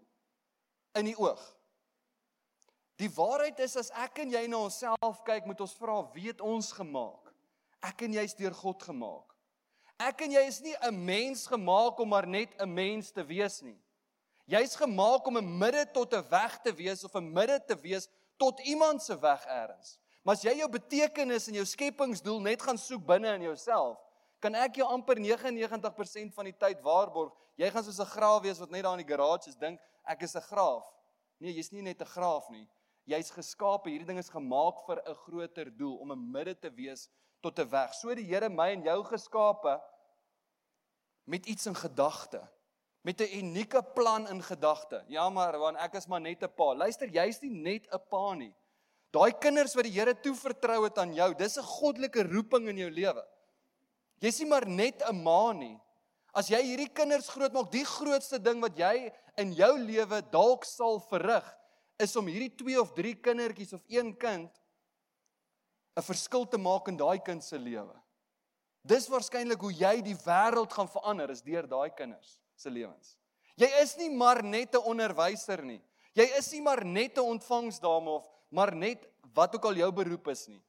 in 0.95 1.05
die 1.05 1.19
oog. 1.19 1.43
Die 2.97 3.11
waarheid 3.11 3.59
is 3.59 3.76
as 3.76 3.91
ek 3.91 4.19
en 4.19 4.31
jy 4.31 4.47
na 4.47 4.57
onsself 4.57 5.23
kyk, 5.25 5.47
moet 5.47 5.61
ons 5.61 5.75
vra, 5.75 6.02
wie 6.12 6.29
het 6.29 6.41
ons 6.41 6.73
gemaak? 6.73 7.33
Ek 7.83 8.02
en 8.02 8.12
jy 8.12 8.23
is 8.23 8.35
deur 8.35 8.55
God 8.55 8.83
gemaak. 8.83 9.32
Ek 10.02 10.25
en 10.25 10.32
jy 10.35 10.42
is 10.49 10.61
nie 10.64 10.75
'n 10.82 11.04
mens 11.04 11.47
gemaak 11.47 11.99
om 12.00 12.09
maar 12.09 12.26
net 12.26 12.50
'n 12.59 12.75
mens 12.75 13.11
te 13.12 13.23
wees 13.23 13.62
nie. 13.62 13.78
Jy's 14.47 14.75
gemaak 14.75 15.26
om 15.26 15.37
'n 15.38 15.59
midde 15.59 15.85
tot 15.92 16.12
'n 16.14 16.28
weg 16.28 16.59
te 16.62 16.73
wees 16.73 17.04
of 17.04 17.14
'n 17.14 17.32
midde 17.32 17.61
te 17.66 17.76
wees 17.76 18.09
tot 18.37 18.59
iemand 18.61 19.02
se 19.02 19.18
weg 19.18 19.44
eers. 19.47 19.99
Maar 20.25 20.35
as 20.35 20.42
jy 20.42 20.54
jou 20.56 20.68
betekenis 20.68 21.49
en 21.49 21.54
jou 21.54 21.64
skepingsdoel 21.64 22.40
net 22.40 22.62
gaan 22.62 22.78
soek 22.78 23.06
binne 23.06 23.35
in 23.35 23.42
jouself, 23.42 23.99
kan 24.40 24.54
ek 24.54 24.76
jou 24.76 24.88
amper 24.88 25.18
99% 25.21 26.35
van 26.35 26.44
die 26.44 26.56
tyd 26.59 26.80
waarborg, 26.82 27.32
jy 27.56 27.71
gaan 27.71 27.85
soos 27.85 28.00
'n 28.00 28.14
graaf 28.16 28.42
wees 28.42 28.59
wat 28.59 28.71
net 28.71 28.82
daar 28.82 28.99
in 28.99 29.06
die 29.06 29.16
garage 29.16 29.49
is 29.49 29.56
dink 29.56 29.80
ek 30.04 30.23
is 30.23 30.35
'n 30.35 30.40
graaf. 30.40 30.85
Nee, 31.38 31.52
jy's 31.52 31.73
nie 31.73 31.82
net 31.82 32.00
'n 32.00 32.06
graaf 32.06 32.49
nie. 32.50 32.68
Jy's 33.04 33.30
geskape, 33.30 33.90
hierdie 33.90 34.06
ding 34.06 34.18
is 34.18 34.30
gemaak 34.30 34.87
vir 34.87 35.02
'n 35.06 35.14
groter 35.14 35.76
doel 35.76 35.97
om 35.97 36.12
'n 36.12 36.30
midde 36.32 36.54
te 36.54 36.71
wees 36.71 37.09
tot 37.40 37.59
'n 37.59 37.68
weg. 37.71 37.94
So 37.94 38.14
die 38.14 38.25
Here 38.25 38.49
my 38.49 38.73
en 38.73 38.82
jou 38.82 39.04
geskape 39.04 39.80
met 41.25 41.47
iets 41.47 41.67
in 41.67 41.75
gedagte 41.75 42.43
met 43.02 43.21
'n 43.21 43.37
unieke 43.38 43.83
plan 43.95 44.29
in 44.29 44.43
gedagte. 44.43 45.05
Ja, 45.07 45.31
maar 45.31 45.59
want 45.59 45.76
ek 45.76 45.95
is 45.95 46.07
maar 46.07 46.21
net 46.21 46.43
'n 46.43 46.55
pa. 46.55 46.75
Luister, 46.75 47.09
jy's 47.09 47.41
nie 47.41 47.50
net 47.50 47.87
'n 47.91 48.00
pa 48.09 48.35
nie. 48.35 48.55
Daai 49.11 49.33
kinders 49.38 49.75
wat 49.75 49.85
die 49.85 49.93
Here 49.93 50.21
toevertrou 50.21 50.85
het 50.85 50.99
aan 50.99 51.14
jou, 51.14 51.35
dis 51.35 51.59
'n 51.59 51.62
goddelike 51.62 52.23
roeping 52.23 52.69
in 52.69 52.76
jou 52.76 52.91
lewe. 52.91 53.26
Jy's 54.19 54.38
nie 54.38 54.49
maar 54.49 54.69
net 54.69 55.02
'n 55.02 55.23
ma 55.23 55.52
nie. 55.52 55.81
As 56.33 56.49
jy 56.49 56.62
hierdie 56.62 56.93
kinders 56.93 57.29
grootmaak, 57.29 57.71
die 57.71 57.85
grootste 57.85 58.38
ding 58.38 58.61
wat 58.61 58.76
jy 58.76 59.12
in 59.37 59.52
jou 59.52 59.79
lewe 59.79 60.23
dalk 60.31 60.64
sal 60.64 61.00
verrig, 61.00 61.59
is 61.99 62.17
om 62.17 62.26
hierdie 62.26 62.57
2 62.57 62.81
of 62.81 62.93
3 62.93 63.14
kindertjies 63.14 63.73
of 63.73 63.83
een 63.88 64.17
kind 64.17 64.50
'n 65.97 66.02
verskil 66.02 66.49
te 66.49 66.59
maak 66.59 66.88
in 66.88 66.97
daai 66.97 67.19
kind 67.19 67.45
se 67.45 67.59
lewe. 67.59 68.01
Dis 68.83 69.07
waarskynlik 69.11 69.61
hoe 69.62 69.73
jy 69.73 70.01
die 70.03 70.17
wêreld 70.25 70.73
gaan 70.75 70.91
verander 70.91 71.31
is 71.31 71.43
deur 71.43 71.69
daai 71.71 71.91
kinders 71.95 72.39
se 72.59 72.71
lewens. 72.71 73.17
Jy 73.61 73.69
is 73.83 73.97
nie 74.01 74.11
maar 74.11 74.43
net 74.43 74.75
'n 74.75 74.83
onderwyser 74.83 75.62
nie. 75.62 75.81
Jy 76.15 76.27
is 76.39 76.53
nie 76.53 76.62
maar 76.62 76.85
net 76.85 77.17
'n 77.19 77.21
ontvangsdame 77.37 78.11
of 78.11 78.29
maar 78.51 78.75
net 78.75 79.07
wat 79.35 79.55
ook 79.55 79.65
al 79.65 79.75
jou 79.75 79.93
beroep 79.93 80.29
is 80.29 80.49
nie. 80.49 80.62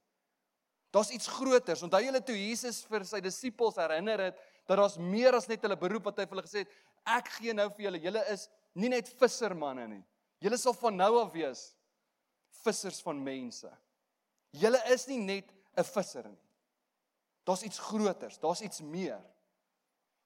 Daar's 0.92 1.10
iets 1.10 1.28
groters. 1.28 1.82
Onthou 1.82 2.04
julle 2.04 2.22
toe 2.22 2.36
Jesus 2.36 2.84
vir 2.86 3.04
sy 3.06 3.20
disippels 3.20 3.76
herinner 3.76 4.20
het 4.20 4.38
dat 4.68 4.78
daar's 4.78 4.98
meer 4.98 5.34
as 5.34 5.48
net 5.48 5.62
hulle 5.62 5.76
beroep 5.76 6.06
wat 6.06 6.18
hy 6.18 6.26
vir 6.26 6.36
hulle 6.38 6.48
gesê 6.48 6.60
het, 6.64 6.70
ek 7.06 7.28
gee 7.40 7.54
nou 7.54 7.70
vir 7.70 7.86
julle, 7.88 8.00
julle 8.00 8.22
is 8.32 8.50
nie 8.76 8.90
net 8.90 9.10
vissermanne 9.20 9.88
nie. 9.88 10.04
Julle 10.40 10.58
sal 10.58 10.74
van 10.74 10.96
nou 10.96 11.18
af 11.20 11.34
wees 11.34 11.74
vissers 12.64 13.02
van 13.02 13.18
mense. 13.24 13.72
Julle 14.52 14.80
is 14.94 15.08
nie 15.08 15.18
net 15.18 15.50
'n 15.76 15.84
visser 15.84 16.30
nie. 16.30 16.43
Daar's 17.44 17.64
iets 17.64 17.80
groters, 17.80 18.40
daar's 18.40 18.62
iets 18.62 18.82
meer. 18.82 19.20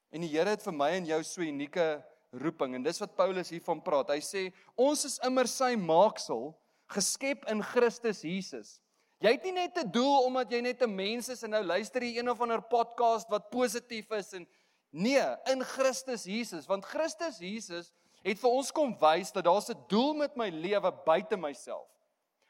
En 0.10 0.22
die 0.22 0.30
Here 0.30 0.50
het 0.50 0.64
vir 0.64 0.74
my 0.74 0.90
en 0.96 1.06
jou 1.06 1.24
so 1.24 1.42
'n 1.42 1.48
unieke 1.48 2.04
roeping 2.32 2.76
en 2.76 2.84
dis 2.84 3.00
wat 3.00 3.16
Paulus 3.16 3.50
hiervan 3.50 3.82
praat. 3.82 4.10
Hy 4.10 4.20
sê 4.20 4.54
ons 4.76 5.06
is 5.06 5.20
immer 5.24 5.48
sy 5.48 5.76
maaksel, 5.76 6.56
geskep 6.88 7.46
in 7.52 7.64
Christus 7.64 8.22
Jesus. 8.22 8.82
Jy 9.24 9.32
het 9.34 9.44
nie 9.44 9.52
net 9.52 9.78
'n 9.78 9.92
doel 9.92 10.26
omdat 10.28 10.52
jy 10.52 10.62
net 10.62 10.82
'n 10.82 10.96
mens 10.96 11.30
is 11.30 11.44
en 11.44 11.50
nou 11.50 11.64
luister 11.64 12.02
jy 12.02 12.20
een 12.20 12.30
of 12.30 12.42
ander 12.42 12.62
podcast 12.62 13.30
wat 13.30 13.50
positief 13.50 14.12
is 14.12 14.34
en 14.34 14.48
nee, 14.92 15.36
in 15.48 15.64
Christus 15.64 16.24
Jesus, 16.24 16.68
want 16.68 16.86
Christus 16.86 17.40
Jesus 17.40 17.92
het 18.24 18.40
vir 18.40 18.50
ons 18.50 18.72
kom 18.72 18.98
wys 19.00 19.32
dat 19.32 19.44
daar's 19.44 19.70
'n 19.70 19.86
doel 19.88 20.14
met 20.14 20.36
my 20.36 20.50
lewe 20.50 20.92
buite 21.06 21.38
myself. 21.38 21.88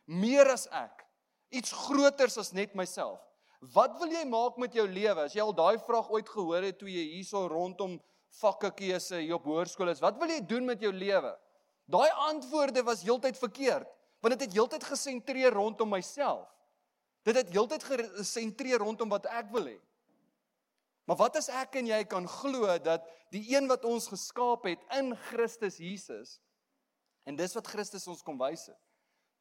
Meer 0.05 0.51
as 0.51 0.67
ek. 0.67 1.05
Iets 1.49 1.71
groters 1.71 2.37
as 2.37 2.51
net 2.51 2.75
myself. 2.75 3.26
Wat 3.73 3.97
wil 3.99 4.11
jy 4.13 4.23
maak 4.29 4.57
met 4.61 4.75
jou 4.75 4.85
lewe? 4.87 5.25
As 5.25 5.35
jy 5.35 5.43
al 5.43 5.55
daai 5.55 5.77
vraag 5.83 6.09
ooit 6.13 6.29
gehoor 6.29 6.63
het 6.63 6.77
toe 6.79 6.89
jy 6.89 7.03
hierso 7.17 7.47
rondom 7.51 7.97
vakke 8.39 8.69
keuse 8.77 9.19
hier 9.23 9.37
op 9.39 9.47
hoërskool 9.49 9.91
is, 9.91 10.03
wat 10.03 10.19
wil 10.21 10.31
jy 10.31 10.39
doen 10.45 10.67
met 10.67 10.83
jou 10.83 10.91
lewe? 10.93 11.33
Daai 11.87 12.09
antwoorde 12.27 12.83
was 12.83 13.03
heeltyd 13.07 13.39
verkeerd, 13.39 13.87
want 14.21 14.35
dit 14.35 14.45
het 14.47 14.55
heeltyd 14.55 14.83
gesentreer 14.83 15.55
rondom 15.55 15.89
myself. 15.91 16.47
Dit 17.27 17.39
het 17.39 17.51
heeltyd 17.51 17.83
gesentreer 17.83 18.83
rondom 18.83 19.11
wat 19.11 19.27
ek 19.31 19.51
wil 19.55 19.67
hê. 19.71 19.77
Maar 21.07 21.19
wat 21.23 21.39
as 21.39 21.47
ek 21.51 21.77
en 21.79 21.87
jy 21.87 22.01
kan 22.11 22.27
glo 22.27 22.67
dat 22.83 23.05
die 23.31 23.45
een 23.53 23.67
wat 23.71 23.85
ons 23.87 24.09
geskaap 24.11 24.67
het 24.67 24.83
in 24.97 25.13
Christus 25.29 25.79
Jesus 25.79 26.37
en 27.27 27.35
dis 27.39 27.55
wat 27.55 27.67
Christus 27.67 28.07
ons 28.11 28.23
kom 28.23 28.39
wys 28.39 28.67
het, 28.67 28.79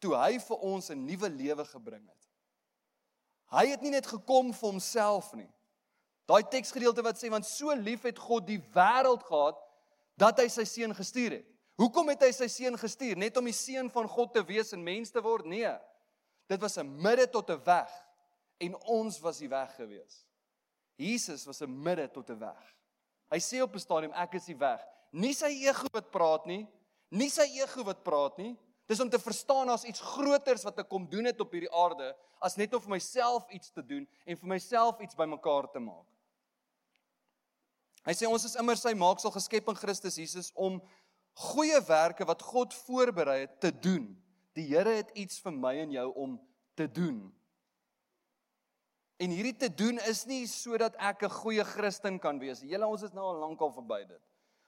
toe 0.02 0.14
hy 0.18 0.38
vir 0.42 0.62
ons 0.62 0.90
'n 0.90 1.06
nuwe 1.06 1.28
lewe 1.30 1.64
gebring 1.64 2.06
het. 2.06 2.25
Hy 3.54 3.66
het 3.70 3.82
nie 3.82 3.90
net 3.94 4.06
gekom 4.06 4.52
vir 4.52 4.68
homself 4.68 5.32
nie. 5.34 5.48
Daai 6.26 6.42
teksgedeelte 6.50 7.04
wat 7.06 7.18
sê 7.20 7.30
want 7.30 7.46
so 7.46 7.74
lief 7.74 8.02
het 8.08 8.18
God 8.18 8.46
die 8.48 8.58
wêreld 8.74 9.22
gehad 9.28 9.60
dat 10.18 10.40
hy 10.42 10.48
sy 10.50 10.64
seun 10.66 10.94
gestuur 10.96 11.38
het. 11.38 11.46
Hoekom 11.76 12.08
het 12.08 12.24
hy 12.24 12.32
sy 12.32 12.48
seun 12.48 12.78
gestuur? 12.80 13.18
Net 13.20 13.36
om 13.36 13.46
die 13.46 13.54
seun 13.54 13.90
van 13.92 14.08
God 14.08 14.32
te 14.34 14.42
wees 14.48 14.72
en 14.72 14.82
mens 14.82 15.12
te 15.12 15.22
word? 15.22 15.46
Nee. 15.46 15.74
Dit 16.48 16.60
was 16.60 16.78
'n 16.78 16.88
midde 17.02 17.26
tot 17.30 17.50
'n 17.50 17.62
weg 17.64 17.90
en 18.58 18.76
ons 18.86 19.20
was 19.20 19.38
die 19.38 19.48
weg 19.48 19.74
gewees. 19.76 20.24
Jesus 20.96 21.44
was 21.44 21.60
'n 21.62 21.82
midde 21.82 22.08
tot 22.10 22.30
'n 22.30 22.38
weg. 22.38 22.74
Hy 23.30 23.38
sê 23.38 23.62
op 23.62 23.74
'n 23.74 23.78
stadium 23.78 24.12
ek 24.12 24.34
is 24.34 24.44
die 24.46 24.58
weg. 24.58 24.80
Nie 25.12 25.34
sy 25.34 25.50
ego 25.66 25.86
wat 25.92 26.10
praat 26.10 26.46
nie, 26.46 26.66
nie 27.10 27.30
sy 27.30 27.46
ego 27.60 27.84
wat 27.84 28.02
praat 28.02 28.38
nie, 28.38 28.56
Dis 28.86 29.00
om 29.02 29.10
te 29.10 29.18
verstaan 29.18 29.68
as 29.72 29.84
iets 29.84 30.02
groters 30.14 30.62
wat 30.66 30.78
ek 30.78 30.88
kom 30.88 31.08
doen 31.10 31.26
het 31.26 31.40
op 31.42 31.54
hierdie 31.54 31.72
aarde 31.74 32.12
as 32.44 32.54
net 32.58 32.74
om 32.74 32.82
vir 32.84 32.94
myself 32.94 33.48
iets 33.50 33.72
te 33.74 33.82
doen 33.82 34.04
en 34.24 34.38
vir 34.38 34.52
myself 34.52 35.00
iets 35.02 35.18
bymekaar 35.18 35.66
te 35.72 35.82
maak. 35.82 36.06
Hy 38.06 38.14
sê 38.14 38.28
ons 38.30 38.44
is 38.46 38.54
immer 38.60 38.78
sy 38.78 38.92
maaksel 38.94 39.32
geskep 39.34 39.72
in 39.72 39.78
Christus 39.80 40.20
Jesus 40.20 40.52
om 40.54 40.78
goeie 41.48 41.80
werke 41.88 42.26
wat 42.28 42.44
God 42.46 42.76
voorberei 42.86 43.40
het 43.42 43.56
te 43.60 43.72
doen. 43.74 44.12
Die 44.54 44.68
Here 44.70 44.94
het 45.00 45.10
iets 45.18 45.42
vir 45.42 45.56
my 45.56 45.74
en 45.82 45.96
jou 45.96 46.06
om 46.14 46.36
te 46.78 46.86
doen. 46.86 47.18
En 49.18 49.32
hierdie 49.32 49.56
te 49.58 49.68
doen 49.72 49.98
is 50.06 50.22
nie 50.28 50.44
sodat 50.46 50.94
ek 51.00 51.24
'n 51.24 51.38
goeie 51.42 51.64
Christen 51.64 52.20
kan 52.20 52.38
wees. 52.38 52.60
Julle 52.60 52.86
ons 52.86 53.02
is 53.02 53.12
nou 53.12 53.24
al 53.24 53.40
lankal 53.40 53.72
verby 53.72 54.04
dit. 54.06 54.22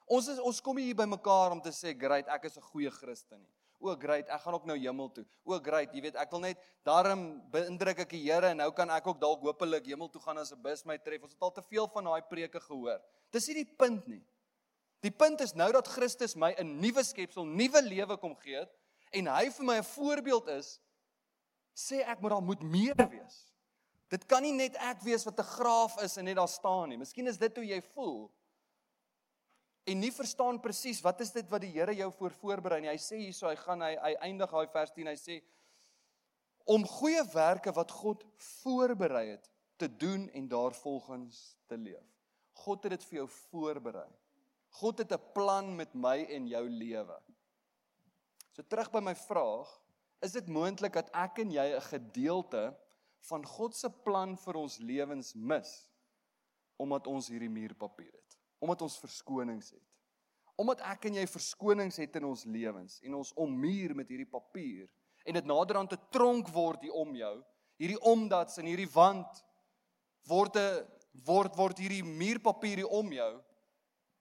Ons 0.06 0.28
is 0.28 0.38
ons 0.38 0.60
kom 0.60 0.76
hier 0.76 0.96
by 0.96 1.04
mekaar 1.04 1.52
om 1.52 1.60
te 1.60 1.70
sê, 1.70 1.94
"Great, 1.94 2.26
ek 2.28 2.44
is 2.44 2.56
'n 2.56 2.62
goeie 2.62 2.90
Christen 2.90 3.40
nie." 3.42 3.57
O, 3.78 3.94
great, 3.94 4.26
ek 4.26 4.40
gaan 4.42 4.54
ook 4.54 4.64
nou 4.66 4.76
hemel 4.78 5.10
toe. 5.14 5.24
O, 5.46 5.58
great, 5.62 5.92
jy 5.94 6.00
weet, 6.02 6.16
ek 6.18 6.32
wil 6.34 6.40
net 6.42 6.62
daarom 6.86 7.20
beïndruk 7.52 8.00
ek 8.02 8.10
die 8.10 8.24
Here 8.24 8.50
en 8.50 8.58
nou 8.58 8.72
kan 8.74 8.90
ek 8.90 9.06
ook 9.06 9.20
dalk 9.22 9.44
hopelik 9.46 9.86
hemel 9.86 10.10
toe 10.10 10.22
gaan 10.24 10.38
as 10.38 10.50
'n 10.52 10.62
bus 10.62 10.84
my 10.84 10.98
tref. 10.98 11.22
Ons 11.22 11.32
het 11.32 11.42
al 11.42 11.52
te 11.52 11.62
veel 11.62 11.86
van 11.86 12.04
daai 12.04 12.22
preke 12.22 12.60
gehoor. 12.60 12.98
Dis 13.30 13.46
nie 13.48 13.64
die 13.64 13.76
punt 13.78 14.08
nie. 14.08 14.24
Die 15.00 15.14
punt 15.14 15.40
is 15.40 15.54
nou 15.54 15.70
dat 15.72 15.86
Christus 15.86 16.34
my 16.34 16.54
'n 16.58 16.80
nuwe 16.80 17.04
skepsel, 17.04 17.44
nuwe 17.44 17.82
lewe 17.82 18.16
kom 18.16 18.34
gee 18.36 18.58
het 18.58 18.70
en 19.12 19.26
hy 19.26 19.50
vir 19.50 19.64
my 19.64 19.76
'n 19.78 19.84
voorbeeld 19.84 20.48
is, 20.48 20.80
sê 21.74 22.02
ek 22.02 22.20
moet 22.20 22.30
daar 22.30 22.42
moet 22.42 22.62
meer 22.62 22.96
wees. 22.96 23.54
Dit 24.10 24.26
kan 24.26 24.42
nie 24.42 24.52
net 24.52 24.74
ek 24.76 25.02
wees 25.02 25.24
wat 25.24 25.38
'n 25.38 25.44
graaf 25.44 26.02
is 26.02 26.16
en 26.16 26.24
net 26.24 26.36
daar 26.36 26.48
staan 26.48 26.88
nie. 26.88 26.98
Miskien 26.98 27.26
is 27.26 27.38
dit 27.38 27.56
hoe 27.56 27.66
jy 27.66 27.80
voel. 27.94 28.30
En 29.88 30.00
nie 30.02 30.12
verstaan 30.12 30.60
presies 30.60 31.00
wat 31.04 31.20
is 31.24 31.32
dit 31.32 31.48
wat 31.48 31.64
die 31.64 31.72
Here 31.72 31.94
jou 31.96 32.10
voor 32.18 32.34
voorberei 32.40 32.80
nie. 32.84 32.90
Hy 32.92 33.00
sê 33.00 33.20
hierso 33.22 33.48
hy 33.48 33.56
gaan 33.56 33.84
hy 33.86 33.94
hy 33.96 34.12
eindig 34.28 34.52
daai 34.52 34.68
vers 34.74 34.92
10 34.96 35.12
hy 35.12 35.16
sê 35.20 35.38
om 36.68 36.84
goeie 36.84 37.22
werke 37.32 37.72
wat 37.72 37.92
God 37.96 38.24
voorberei 38.60 39.30
het 39.30 39.46
te 39.80 39.88
doen 39.88 40.26
en 40.36 40.48
daarvolgens 40.48 41.56
te 41.66 41.78
leef. 41.80 42.04
God 42.52 42.84
het 42.84 42.98
dit 42.98 43.06
vir 43.08 43.20
jou 43.22 43.28
voorberei. 43.48 44.08
God 44.80 44.98
het 44.98 45.12
'n 45.12 45.32
plan 45.32 45.76
met 45.76 45.94
my 45.94 46.26
en 46.28 46.48
jou 46.48 46.68
lewe. 46.68 47.18
So 48.52 48.62
terug 48.62 48.90
by 48.90 49.00
my 49.00 49.14
vraag, 49.14 49.68
is 50.20 50.32
dit 50.32 50.48
moontlik 50.48 50.92
dat 50.92 51.10
ek 51.14 51.38
en 51.38 51.50
jy 51.50 51.66
'n 51.76 51.80
gedeelte 51.80 52.76
van 53.20 53.44
God 53.44 53.76
se 53.76 53.90
plan 53.90 54.36
vir 54.36 54.56
ons 54.56 54.78
lewens 54.78 55.34
mis 55.34 55.88
omdat 56.76 57.06
ons 57.06 57.28
hierdie 57.28 57.50
muurpapier 57.50 58.12
het, 58.12 58.37
omdat 58.58 58.82
ons 58.82 58.98
verskonings 58.98 59.70
het. 59.70 59.84
Omdat 60.58 60.82
ek 60.90 61.08
en 61.10 61.18
jy 61.20 61.26
verskonings 61.30 62.00
het 62.02 62.16
in 62.18 62.26
ons 62.28 62.44
lewens 62.44 62.98
en 63.06 63.18
ons 63.20 63.34
ommuur 63.38 63.94
met 63.94 64.08
hierdie 64.10 64.30
papier 64.30 64.88
en 65.24 65.38
dit 65.38 65.46
naderhand 65.46 65.92
'n 65.92 66.08
tronk 66.10 66.48
word 66.48 66.82
hier 66.82 66.92
om 66.92 67.14
jou, 67.14 67.44
hierdie 67.78 68.00
omdats 68.00 68.58
en 68.58 68.66
hierdie 68.66 68.90
wand 68.94 69.44
word 70.26 70.56
'n 70.56 70.86
word 71.26 71.56
word 71.56 71.78
hierdie 71.78 72.04
muurpapier 72.04 72.82
hier 72.82 72.88
om 72.88 73.12
jou 73.12 73.42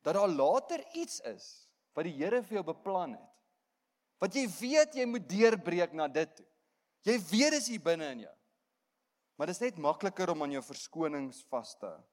dat 0.03 0.15
daar 0.15 0.29
later 0.29 0.83
iets 0.93 1.19
is 1.19 1.67
wat 1.93 2.05
die 2.05 2.15
Here 2.15 2.43
vir 2.43 2.59
jou 2.59 2.63
beplan 2.63 3.17
het. 3.17 3.33
Wat 4.21 4.33
jy 4.33 4.47
weet 4.47 4.95
jy 4.95 5.05
moet 5.05 5.29
deurbreek 5.29 5.93
na 5.93 6.07
dit 6.07 6.35
toe. 6.35 6.45
Jy 7.03 7.17
weet 7.31 7.51
dis 7.51 7.67
hier 7.67 7.81
binne 7.81 8.11
in 8.11 8.19
jou. 8.25 8.35
Maar 9.37 9.47
dit 9.47 9.55
is 9.55 9.61
net 9.61 9.77
makliker 9.77 10.31
om 10.33 10.41
aan 10.43 10.55
jou 10.57 10.63
verskonings 10.65 11.43
vas 11.51 11.75
te 11.77 11.85
hou. 11.85 12.03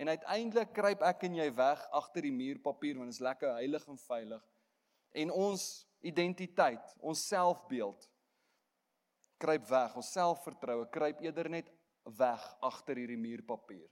En 0.00 0.08
uiteindelik 0.08 0.72
kruip 0.72 1.02
ek 1.04 1.26
en 1.28 1.36
jy 1.42 1.48
weg 1.58 1.82
agter 1.96 2.24
die 2.24 2.32
muurpapier 2.32 2.96
want 2.96 3.12
dit 3.12 3.18
is 3.18 3.24
lekker 3.24 3.52
heilig 3.58 3.84
en 3.90 4.00
veilig. 4.00 4.46
En 5.20 5.32
ons 5.34 5.66
identiteit, 6.06 6.94
ons 7.04 7.26
selfbeeld 7.28 8.06
kruip 9.40 9.68
weg. 9.68 9.96
Ons 10.00 10.12
selfvertroue 10.14 10.88
kruip 10.92 11.20
eerder 11.24 11.50
net 11.52 11.68
weg 12.16 12.44
agter 12.64 13.00
hierdie 13.00 13.20
muurpapier. 13.20 13.88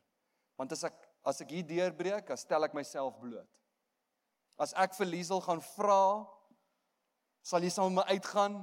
Want 0.58 0.72
as 0.76 0.86
ek 0.88 1.04
as 1.28 1.42
ek 1.44 1.50
hier 1.52 1.66
deurbreek, 1.66 2.28
dan 2.30 2.38
stel 2.40 2.64
ek 2.64 2.76
myself 2.76 3.18
bloot. 3.20 3.50
As 4.56 4.72
ek 4.80 4.94
vir 4.96 5.10
Liesel 5.10 5.42
gaan 5.44 5.60
vra, 5.74 6.24
sal 7.44 7.62
jy 7.62 7.72
saam 7.74 7.92
met 7.92 8.00
my 8.00 8.16
uitgaan? 8.16 8.54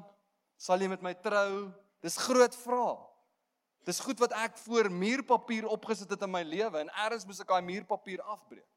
Sal 0.58 0.82
jy 0.82 0.90
met 0.90 1.04
my 1.06 1.14
trou? 1.22 1.68
Dis 2.02 2.18
groot 2.26 2.56
vrae. 2.64 2.96
Dis 3.86 4.02
goed 4.02 4.20
wat 4.20 4.34
ek 4.34 4.58
voor 4.66 4.90
muurpapier 4.90 5.68
opgesit 5.70 6.10
het 6.10 6.24
in 6.26 6.32
my 6.34 6.42
lewe 6.44 6.82
en 6.82 6.90
eers 7.06 7.26
moet 7.26 7.42
ek 7.44 7.52
daai 7.54 7.66
muurpapier 7.66 8.22
afbreek. 8.22 8.68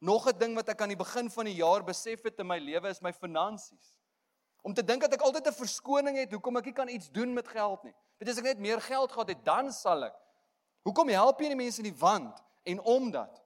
Nog 0.00 0.26
'n 0.26 0.38
ding 0.38 0.54
wat 0.54 0.68
ek 0.68 0.80
aan 0.80 0.94
die 0.94 1.02
begin 1.04 1.30
van 1.30 1.44
die 1.44 1.60
jaar 1.60 1.84
besef 1.84 2.22
het 2.22 2.38
in 2.40 2.46
my 2.46 2.58
lewe 2.58 2.88
is 2.88 3.00
my 3.00 3.12
finansies. 3.12 3.98
Om 4.62 4.74
te 4.74 4.84
dink 4.84 5.02
dat 5.02 5.12
ek 5.12 5.20
altyd 5.20 5.46
'n 5.46 5.52
verskoning 5.52 6.16
het 6.16 6.32
hoekom 6.32 6.56
ek 6.56 6.64
nie 6.64 6.74
kan 6.74 6.88
iets 6.88 7.10
doen 7.10 7.34
met 7.34 7.48
geld 7.48 7.84
nie. 7.84 7.94
Weet 8.18 8.28
as 8.28 8.38
ek 8.38 8.44
net 8.44 8.58
meer 8.58 8.80
geld 8.80 9.12
gehad 9.12 9.28
het, 9.28 9.44
dan 9.44 9.72
sal 9.72 10.04
ek. 10.04 10.14
Hoekom 10.82 11.08
help 11.08 11.40
jy 11.40 11.48
nie 11.48 11.56
mense 11.56 11.78
in 11.78 11.92
die 11.92 12.00
wand 12.00 12.42
en 12.64 12.80
omdat 12.80 13.42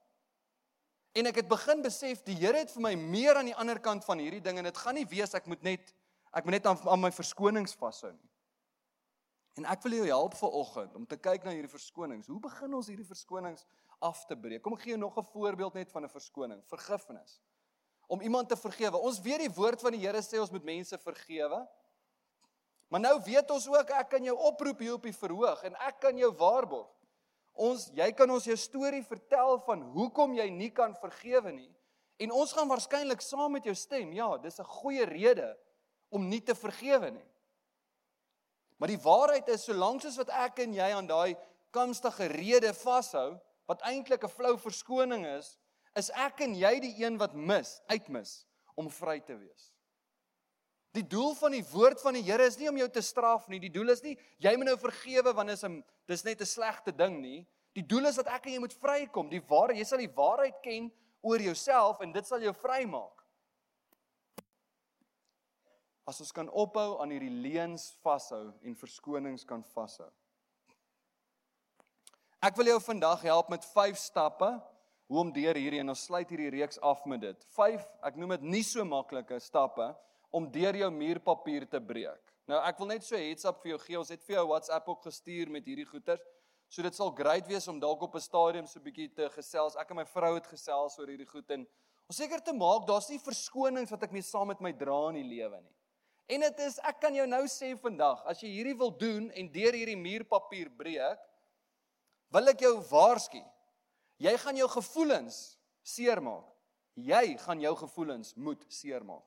En 1.17 1.25
ek 1.25 1.39
het 1.41 1.47
begin 1.49 1.81
besef 1.81 2.21
die 2.27 2.35
Here 2.37 2.59
het 2.61 2.69
vir 2.75 2.83
my 2.83 2.93
meer 2.99 3.39
aan 3.39 3.49
die 3.49 3.55
ander 3.57 3.79
kant 3.81 4.05
van 4.05 4.19
hierdie 4.21 4.41
ding 4.43 4.59
en 4.59 4.67
dit 4.69 4.77
gaan 4.77 4.97
nie 4.97 5.07
wees 5.09 5.33
ek 5.37 5.47
moet 5.49 5.63
net 5.65 5.93
ek 6.35 6.45
moet 6.45 6.59
net 6.59 6.67
aan, 6.69 6.77
aan 6.85 7.01
my 7.01 7.09
verskonings 7.09 7.73
vashou 7.73 8.11
nie. 8.11 8.29
En 9.57 9.65
ek 9.65 9.81
wil 9.87 9.97
jou 9.97 10.05
help 10.05 10.35
vir 10.37 10.55
oggend 10.59 10.95
om 10.95 11.05
te 11.09 11.17
kyk 11.17 11.45
na 11.45 11.53
hierdie 11.55 11.71
verskonings. 11.71 12.29
Hoe 12.29 12.39
begin 12.39 12.73
ons 12.77 12.89
hierdie 12.91 13.07
verskonings 13.07 13.65
af 14.05 14.21
te 14.29 14.37
breek? 14.37 14.61
Kom 14.61 14.75
ek 14.77 14.85
gee 14.85 14.93
jou 14.93 15.01
nog 15.01 15.17
'n 15.17 15.25
voorbeeld 15.33 15.73
net 15.73 15.91
van 15.91 16.03
'n 16.03 16.09
verskoning, 16.09 16.61
vergifnis. 16.65 17.41
Om 18.07 18.21
iemand 18.21 18.49
te 18.49 18.55
vergewe. 18.55 18.97
Ons 18.97 19.19
weet 19.19 19.39
die 19.39 19.55
woord 19.55 19.81
van 19.81 19.91
die 19.91 19.99
Here 19.99 20.21
sê 20.21 20.39
ons 20.39 20.51
moet 20.51 20.63
mense 20.63 20.97
vergewe. 20.97 21.67
Maar 22.87 22.99
nou 22.99 23.21
weet 23.23 23.51
ons 23.51 23.67
ook 23.67 23.89
ek 23.89 24.09
kan 24.09 24.23
jou 24.23 24.37
oproep 24.37 24.79
hier 24.79 24.93
op 24.93 25.03
die 25.03 25.15
verhoog 25.15 25.63
en 25.63 25.75
ek 25.75 25.99
kan 25.99 26.17
jou 26.17 26.31
waarborg. 26.31 26.87
Ons 27.53 27.89
jy 27.93 28.11
kan 28.11 28.29
ons 28.29 28.45
jou 28.45 28.55
storie 28.55 29.03
vertel 29.03 29.59
van 29.65 29.81
hoekom 29.81 30.33
jy 30.33 30.49
nie 30.49 30.69
kan 30.69 30.95
vergewe 30.95 31.51
nie 31.51 31.73
en 32.17 32.31
ons 32.31 32.53
gaan 32.53 32.69
waarskynlik 32.69 33.21
saam 33.21 33.51
met 33.51 33.65
jou 33.65 33.75
stem. 33.75 34.13
Ja, 34.13 34.37
dis 34.37 34.59
'n 34.59 34.63
goeie 34.63 35.05
rede 35.05 35.57
om 36.09 36.27
nie 36.27 36.41
te 36.41 36.55
vergewe 36.55 37.11
nie. 37.11 37.25
Maar 38.77 38.93
die 38.93 39.01
waarheid 39.01 39.47
is 39.49 39.65
solank 39.65 40.03
soos 40.03 40.19
wat 40.21 40.29
ek 40.29 40.61
en 40.65 40.75
jy 40.77 40.89
aan 40.93 41.09
daai 41.09 41.37
kamstige 41.73 42.29
rede 42.29 42.73
vashou 42.77 43.39
wat 43.67 43.81
eintlik 43.89 44.23
'n 44.23 44.31
flou 44.31 44.57
verskoning 44.57 45.25
is, 45.25 45.57
is 45.95 46.11
ek 46.13 46.41
en 46.45 46.53
jy 46.55 46.79
die 46.79 46.95
een 47.03 47.17
wat 47.17 47.33
mis, 47.33 47.81
uitmis 47.89 48.45
om 48.75 48.89
vry 48.89 49.19
te 49.19 49.35
wees. 49.35 49.73
Die 50.93 51.03
doel 51.03 51.35
van 51.35 51.51
die 51.51 51.65
woord 51.71 52.01
van 52.01 52.13
die 52.13 52.23
Here 52.23 52.45
is 52.45 52.57
nie 52.57 52.69
om 52.69 52.77
jou 52.77 52.89
te 52.89 53.01
straf 53.01 53.47
nie. 53.47 53.59
Die 53.59 53.73
doel 53.73 53.89
is 53.89 54.03
nie 54.03 54.17
jy 54.39 54.55
moet 54.55 54.65
nou 54.71 54.77
vergewe 54.77 55.33
want 55.33 55.49
is 55.49 55.63
'n 55.63 55.83
dis 56.07 56.23
net 56.23 56.41
'n 56.41 56.45
slegte 56.45 56.91
ding 56.91 57.21
nie. 57.21 57.47
Die 57.73 57.85
doel 57.85 58.05
is 58.05 58.15
dat 58.15 58.27
ek 58.27 58.45
en 58.45 58.53
jy 58.53 58.59
moet 58.59 58.73
vrykom. 58.73 59.29
Die 59.29 59.41
waarheid, 59.41 59.77
jy 59.77 59.83
sal 59.83 59.97
die 59.97 60.15
waarheid 60.15 60.61
ken 60.63 60.91
oor 61.21 61.39
jouself 61.39 62.01
en 62.01 62.11
dit 62.11 62.25
sal 62.25 62.39
jou 62.41 62.53
vrymaak 62.53 63.16
as 66.07 66.21
ons 66.23 66.31
kan 66.31 66.47
ophou 66.55 67.01
aan 67.03 67.11
hierdie 67.11 67.33
leuns 67.43 67.89
vashou 68.03 68.45
en 68.63 68.79
verskonings 68.79 69.43
kan 69.47 69.63
vashou. 69.73 70.07
Ek 72.39 72.55
wil 72.55 72.71
jou 72.71 72.79
vandag 72.85 73.25
help 73.27 73.49
met 73.51 73.65
5 73.73 73.97
stappe 73.99 74.49
hoe 75.07 75.19
om 75.19 75.31
deur 75.35 75.57
hierdie 75.57 75.81
en 75.81 75.91
ons 75.91 76.05
sluit 76.07 76.29
hierdie 76.29 76.51
reeks 76.53 76.79
af 76.85 77.03
met 77.09 77.21
dit. 77.23 77.43
5, 77.55 77.83
ek 78.07 78.19
noem 78.19 78.37
dit 78.37 78.47
nie 78.55 78.63
so 78.63 78.85
maklike 78.87 79.39
stappe 79.43 79.87
om 80.35 80.47
deur 80.51 80.75
jou 80.75 80.89
muurpapier 80.93 81.65
te 81.67 81.81
breek. 81.83 82.23
Nou 82.47 82.59
ek 82.63 82.79
wil 82.79 82.91
net 82.93 83.03
so 83.03 83.19
heads 83.19 83.47
up 83.47 83.59
vir 83.63 83.73
jou 83.73 83.79
gee. 83.83 83.99
Ons 83.99 84.11
het 84.13 84.23
vir 84.23 84.37
jou 84.37 84.45
WhatsApp 84.51 84.87
ook 84.87 85.07
gestuur 85.09 85.51
met 85.51 85.67
hierdie 85.67 85.87
goeters. 85.87 86.23
So 86.71 86.83
dit 86.83 86.95
sal 86.95 87.11
great 87.15 87.47
wees 87.47 87.67
om 87.71 87.79
dalk 87.79 88.03
op 88.03 88.15
'n 88.15 88.23
stadium 88.23 88.67
so 88.67 88.79
'n 88.79 88.83
bietjie 88.83 89.09
te 89.15 89.29
gesels. 89.29 89.75
Ek 89.75 89.89
en 89.91 89.97
my 89.97 90.05
vrou 90.05 90.35
het 90.35 90.47
gesels 90.47 90.99
oor 90.99 91.07
hierdie 91.07 91.27
goed 91.27 91.49
en 91.51 91.67
om 92.07 92.15
seker 92.15 92.39
te 92.39 92.53
maak 92.53 92.87
daar's 92.87 93.09
nie 93.09 93.19
verskonings 93.19 93.91
wat 93.91 94.03
ek 94.03 94.11
mee 94.11 94.21
saam 94.21 94.47
met 94.47 94.61
my 94.61 94.71
dra 94.71 95.09
in 95.09 95.15
die 95.15 95.35
lewe 95.35 95.61
nie. 95.61 95.75
En 96.27 96.43
dit 96.43 96.59
is 96.65 96.79
ek 96.83 96.99
kan 96.99 97.15
jou 97.15 97.27
nou 97.29 97.43
sê 97.47 97.71
vandag, 97.79 98.19
as 98.27 98.41
jy 98.43 98.49
hierdie 98.51 98.75
wil 98.77 98.91
doen 98.91 99.29
en 99.31 99.51
deur 99.51 99.75
hierdie 99.77 99.99
muurpapier 99.99 100.69
breek, 100.75 101.21
wil 102.35 102.51
ek 102.51 102.65
jou 102.65 102.73
waarsku. 102.89 103.39
Jy 104.19 104.33
gaan 104.41 104.59
jou 104.59 104.67
gevoelens 104.75 105.39
seermaak. 105.87 106.45
Jy 106.97 107.37
gaan 107.43 107.61
jou 107.61 107.73
gevoelens 107.77 108.33
moet 108.35 108.63
seermaak. 108.73 109.25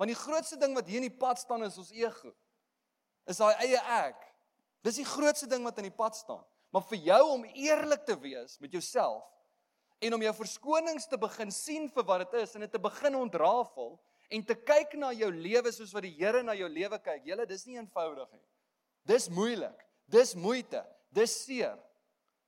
Want 0.00 0.08
die 0.08 0.18
grootste 0.18 0.56
ding 0.56 0.72
wat 0.74 0.88
hier 0.88 1.02
in 1.02 1.10
die 1.10 1.18
pad 1.20 1.38
staan 1.38 1.62
is 1.66 1.76
ons 1.78 1.92
ego. 1.92 2.32
Is 3.28 3.38
daai 3.38 3.52
eie 3.66 3.80
ek. 4.00 4.22
Dis 4.82 4.96
die 5.02 5.06
grootste 5.06 5.46
ding 5.50 5.66
wat 5.66 5.78
in 5.78 5.90
die 5.90 5.94
pad 5.94 6.16
staan. 6.16 6.42
Maar 6.72 6.86
vir 6.88 7.02
jou 7.10 7.20
om 7.34 7.44
eerlik 7.52 8.06
te 8.08 8.16
wees 8.18 8.56
met 8.62 8.72
jouself 8.72 9.26
en 10.00 10.16
om 10.16 10.22
jou 10.24 10.32
verskonings 10.38 11.04
te 11.10 11.18
begin 11.20 11.50
sien 11.52 11.90
vir 11.92 12.06
wat 12.08 12.24
dit 12.24 12.38
is 12.40 12.54
en 12.56 12.64
dit 12.64 12.72
te 12.72 12.80
begin 12.80 13.18
ontrafel, 13.20 13.98
en 14.30 14.44
te 14.46 14.54
kyk 14.54 14.94
na 15.00 15.10
jou 15.16 15.30
lewe 15.34 15.72
soos 15.74 15.92
wat 15.94 16.06
die 16.06 16.14
Here 16.14 16.42
na 16.46 16.54
jou 16.54 16.68
lewe 16.70 16.98
kyk. 17.02 17.24
Julle, 17.26 17.46
dis 17.50 17.66
nie 17.66 17.78
eenvoudig 17.80 18.30
nie. 18.32 18.46
Dis 19.10 19.28
moeilik. 19.32 19.86
Dis 20.10 20.34
moeite. 20.38 20.84
Dis 21.14 21.34
seer. 21.44 21.78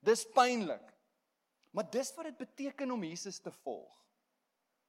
Dis 0.02 0.24
pynlik. 0.34 0.84
Maar 1.72 1.88
dis 1.90 2.12
wat 2.16 2.28
dit 2.28 2.38
beteken 2.38 2.94
om 2.94 3.04
Jesus 3.04 3.40
te 3.40 3.50
volg. 3.62 3.90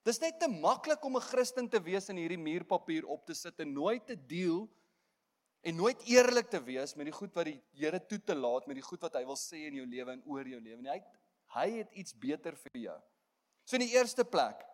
Dis 0.03 0.19
net 0.19 0.35
te 0.39 0.49
maklik 0.51 1.03
om 1.05 1.15
'n 1.15 1.27
Christen 1.31 1.69
te 1.69 1.79
wees 1.79 2.09
en 2.09 2.17
hierdie 2.17 2.37
muurpapier 2.37 3.05
op 3.07 3.25
te 3.25 3.33
sit 3.33 3.59
en 3.59 3.73
nooit 3.73 4.05
te 4.05 4.15
deel 4.15 4.67
en 5.63 5.75
nooit 5.75 6.01
eerlik 6.11 6.49
te 6.49 6.59
wees 6.59 6.95
met 6.95 7.05
die 7.05 7.15
goed 7.15 7.33
wat 7.33 7.45
die 7.45 7.61
Here 7.71 7.99
toe 7.99 8.19
te 8.19 8.35
laat 8.35 8.67
met 8.67 8.75
die 8.75 8.83
goed 8.83 9.01
wat 9.01 9.15
hy 9.15 9.23
wil 9.23 9.39
sê 9.39 9.67
in 9.67 9.75
jou 9.75 9.85
lewe 9.85 10.11
en 10.11 10.23
oor 10.25 10.47
jou 10.47 10.59
lewe. 10.59 10.83
Hy 10.83 11.01
hy 11.53 11.69
het 11.77 11.91
iets 11.93 12.13
beter 12.13 12.55
vir 12.55 12.81
jou. 12.81 12.99
So 13.63 13.77
in 13.77 13.85
die 13.85 13.95
eerste 13.95 14.25
plek, 14.25 14.65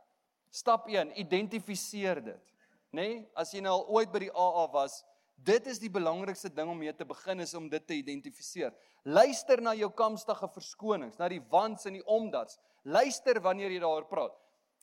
Stap 0.50 0.88
1, 0.90 1.14
identifiseer 1.22 2.22
dit. 2.24 2.44
Nê? 2.92 3.02
Nee? 3.02 3.18
As 3.38 3.54
jy 3.54 3.62
nou 3.62 3.76
al 3.78 3.88
ooit 4.00 4.12
by 4.12 4.24
die 4.26 4.34
AA 4.34 4.66
was, 4.74 5.04
dit 5.46 5.68
is 5.72 5.80
die 5.80 5.92
belangrikste 5.94 6.50
ding 6.52 6.72
om 6.72 6.80
mee 6.80 6.94
te 6.94 7.06
begin 7.08 7.40
is 7.46 7.54
om 7.56 7.70
dit 7.70 7.86
te 7.88 7.96
identifiseer. 7.96 8.74
Luister 9.06 9.62
na 9.62 9.76
jou 9.78 9.92
kamstige 9.96 10.50
verskonings, 10.56 11.20
na 11.20 11.30
die 11.32 11.42
wants 11.52 11.88
en 11.88 11.96
die 12.00 12.06
omdats. 12.06 12.58
Luister 12.84 13.40
wanneer 13.44 13.72
jy 13.72 13.80
daaroor 13.84 14.08
praat. 14.10 14.36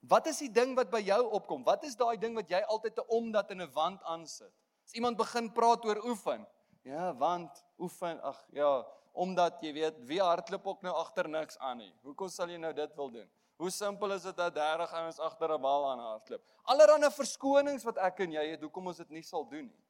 Wat 0.07 0.29
is 0.31 0.39
die 0.45 0.53
ding 0.53 0.77
wat 0.79 0.91
by 0.93 1.01
jou 1.03 1.23
opkom? 1.35 1.65
Wat 1.67 1.85
is 1.85 1.97
daai 1.99 2.17
ding 2.21 2.37
wat 2.39 2.51
jy 2.51 2.61
altyd 2.63 2.99
'n 2.99 3.09
omdat 3.09 3.51
in 3.51 3.63
'n 3.63 3.73
wand 3.73 4.03
aansit? 4.05 4.53
As 4.85 4.95
iemand 4.95 5.17
begin 5.17 5.51
praat 5.51 5.85
oor 5.85 5.99
oefen, 6.07 6.47
ja, 6.85 7.13
want 7.15 7.65
oefen, 7.79 8.21
ag 8.23 8.47
ja, 8.53 8.87
omdat 9.13 9.61
jy 9.63 9.73
weet, 9.73 9.99
wie 10.07 10.21
hardloop 10.21 10.67
ook 10.67 10.83
nou 10.83 10.95
agter 10.95 11.29
niks 11.29 11.59
aan 11.59 11.79
nie. 11.79 11.93
Hoekom 12.03 12.29
sal 12.29 12.49
jy 12.49 12.59
nou 12.59 12.73
dit 12.73 12.97
wil 12.97 13.11
doen? 13.11 13.29
Hoe 13.57 13.71
simpel 13.71 14.13
is 14.13 14.23
dit 14.23 14.37
dat 14.37 14.55
30 14.55 14.93
ouens 14.93 15.19
agter 15.19 15.53
'n 15.53 15.61
bal 15.61 15.91
aan 15.91 15.99
hardloop? 15.99 16.43
Allerhande 16.63 17.11
verskonings 17.11 17.85
wat 17.85 17.97
ek 17.97 18.21
en 18.21 18.33
jy 18.33 18.51
het, 18.51 18.61
hoekom 18.61 18.87
ons 18.87 18.97
dit 18.97 19.11
nie 19.11 19.23
sal 19.23 19.49
doen 19.49 19.65
nie. 19.65 19.83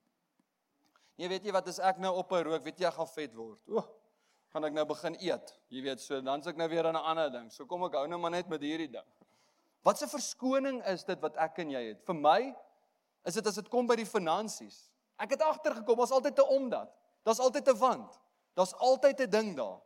Jy 1.16 1.29
weet 1.29 1.44
jy 1.44 1.52
wat 1.52 1.68
as 1.68 1.79
ek 1.79 1.98
nou 1.98 2.14
op 2.16 2.33
'n 2.33 2.44
rook, 2.44 2.64
weet 2.64 2.79
jy 2.79 2.87
ek 2.87 2.94
gaan 2.94 3.07
vet 3.07 3.35
word. 3.35 3.62
O, 3.68 3.83
gaan 4.52 4.64
ek 4.64 4.72
nou 4.72 4.85
begin 4.85 5.16
eet. 5.20 5.59
Jy 5.68 5.83
weet 5.83 6.00
so, 6.00 6.20
dan's 6.20 6.46
ek 6.46 6.57
nou 6.57 6.68
weer 6.68 6.87
aan 6.87 6.94
'n 6.94 7.05
ander 7.05 7.31
ding. 7.31 7.50
So 7.50 7.66
kom 7.66 7.85
ek 7.85 7.94
hou 7.94 8.07
nou 8.07 8.18
maar 8.18 8.31
net 8.31 8.48
met 8.48 8.61
hierdie 8.61 8.90
ding. 8.90 9.07
Wat 9.83 10.02
'n 10.02 10.09
verskoning 10.09 10.85
is 10.87 11.05
dit 11.05 11.20
wat 11.20 11.37
ek 11.37 11.59
en 11.59 11.70
jy 11.70 11.88
het? 11.88 12.02
Vir 12.05 12.14
my 12.14 12.55
is 13.24 13.35
dit 13.35 13.46
as 13.46 13.55
dit 13.55 13.68
kom 13.68 13.87
by 13.87 13.96
die 13.96 14.07
finansies. 14.07 14.90
Ek 15.18 15.31
het 15.31 15.42
agtergekom, 15.42 15.98
ons 15.98 16.11
altyd 16.11 16.37
te 16.37 16.46
omdat. 16.46 16.92
Daar's 17.24 17.40
altyd 17.40 17.68
'n 17.68 17.79
want. 17.79 18.20
Daar's 18.55 18.74
altyd 18.74 19.20
'n 19.20 19.31
ding 19.31 19.57
daar. 19.57 19.81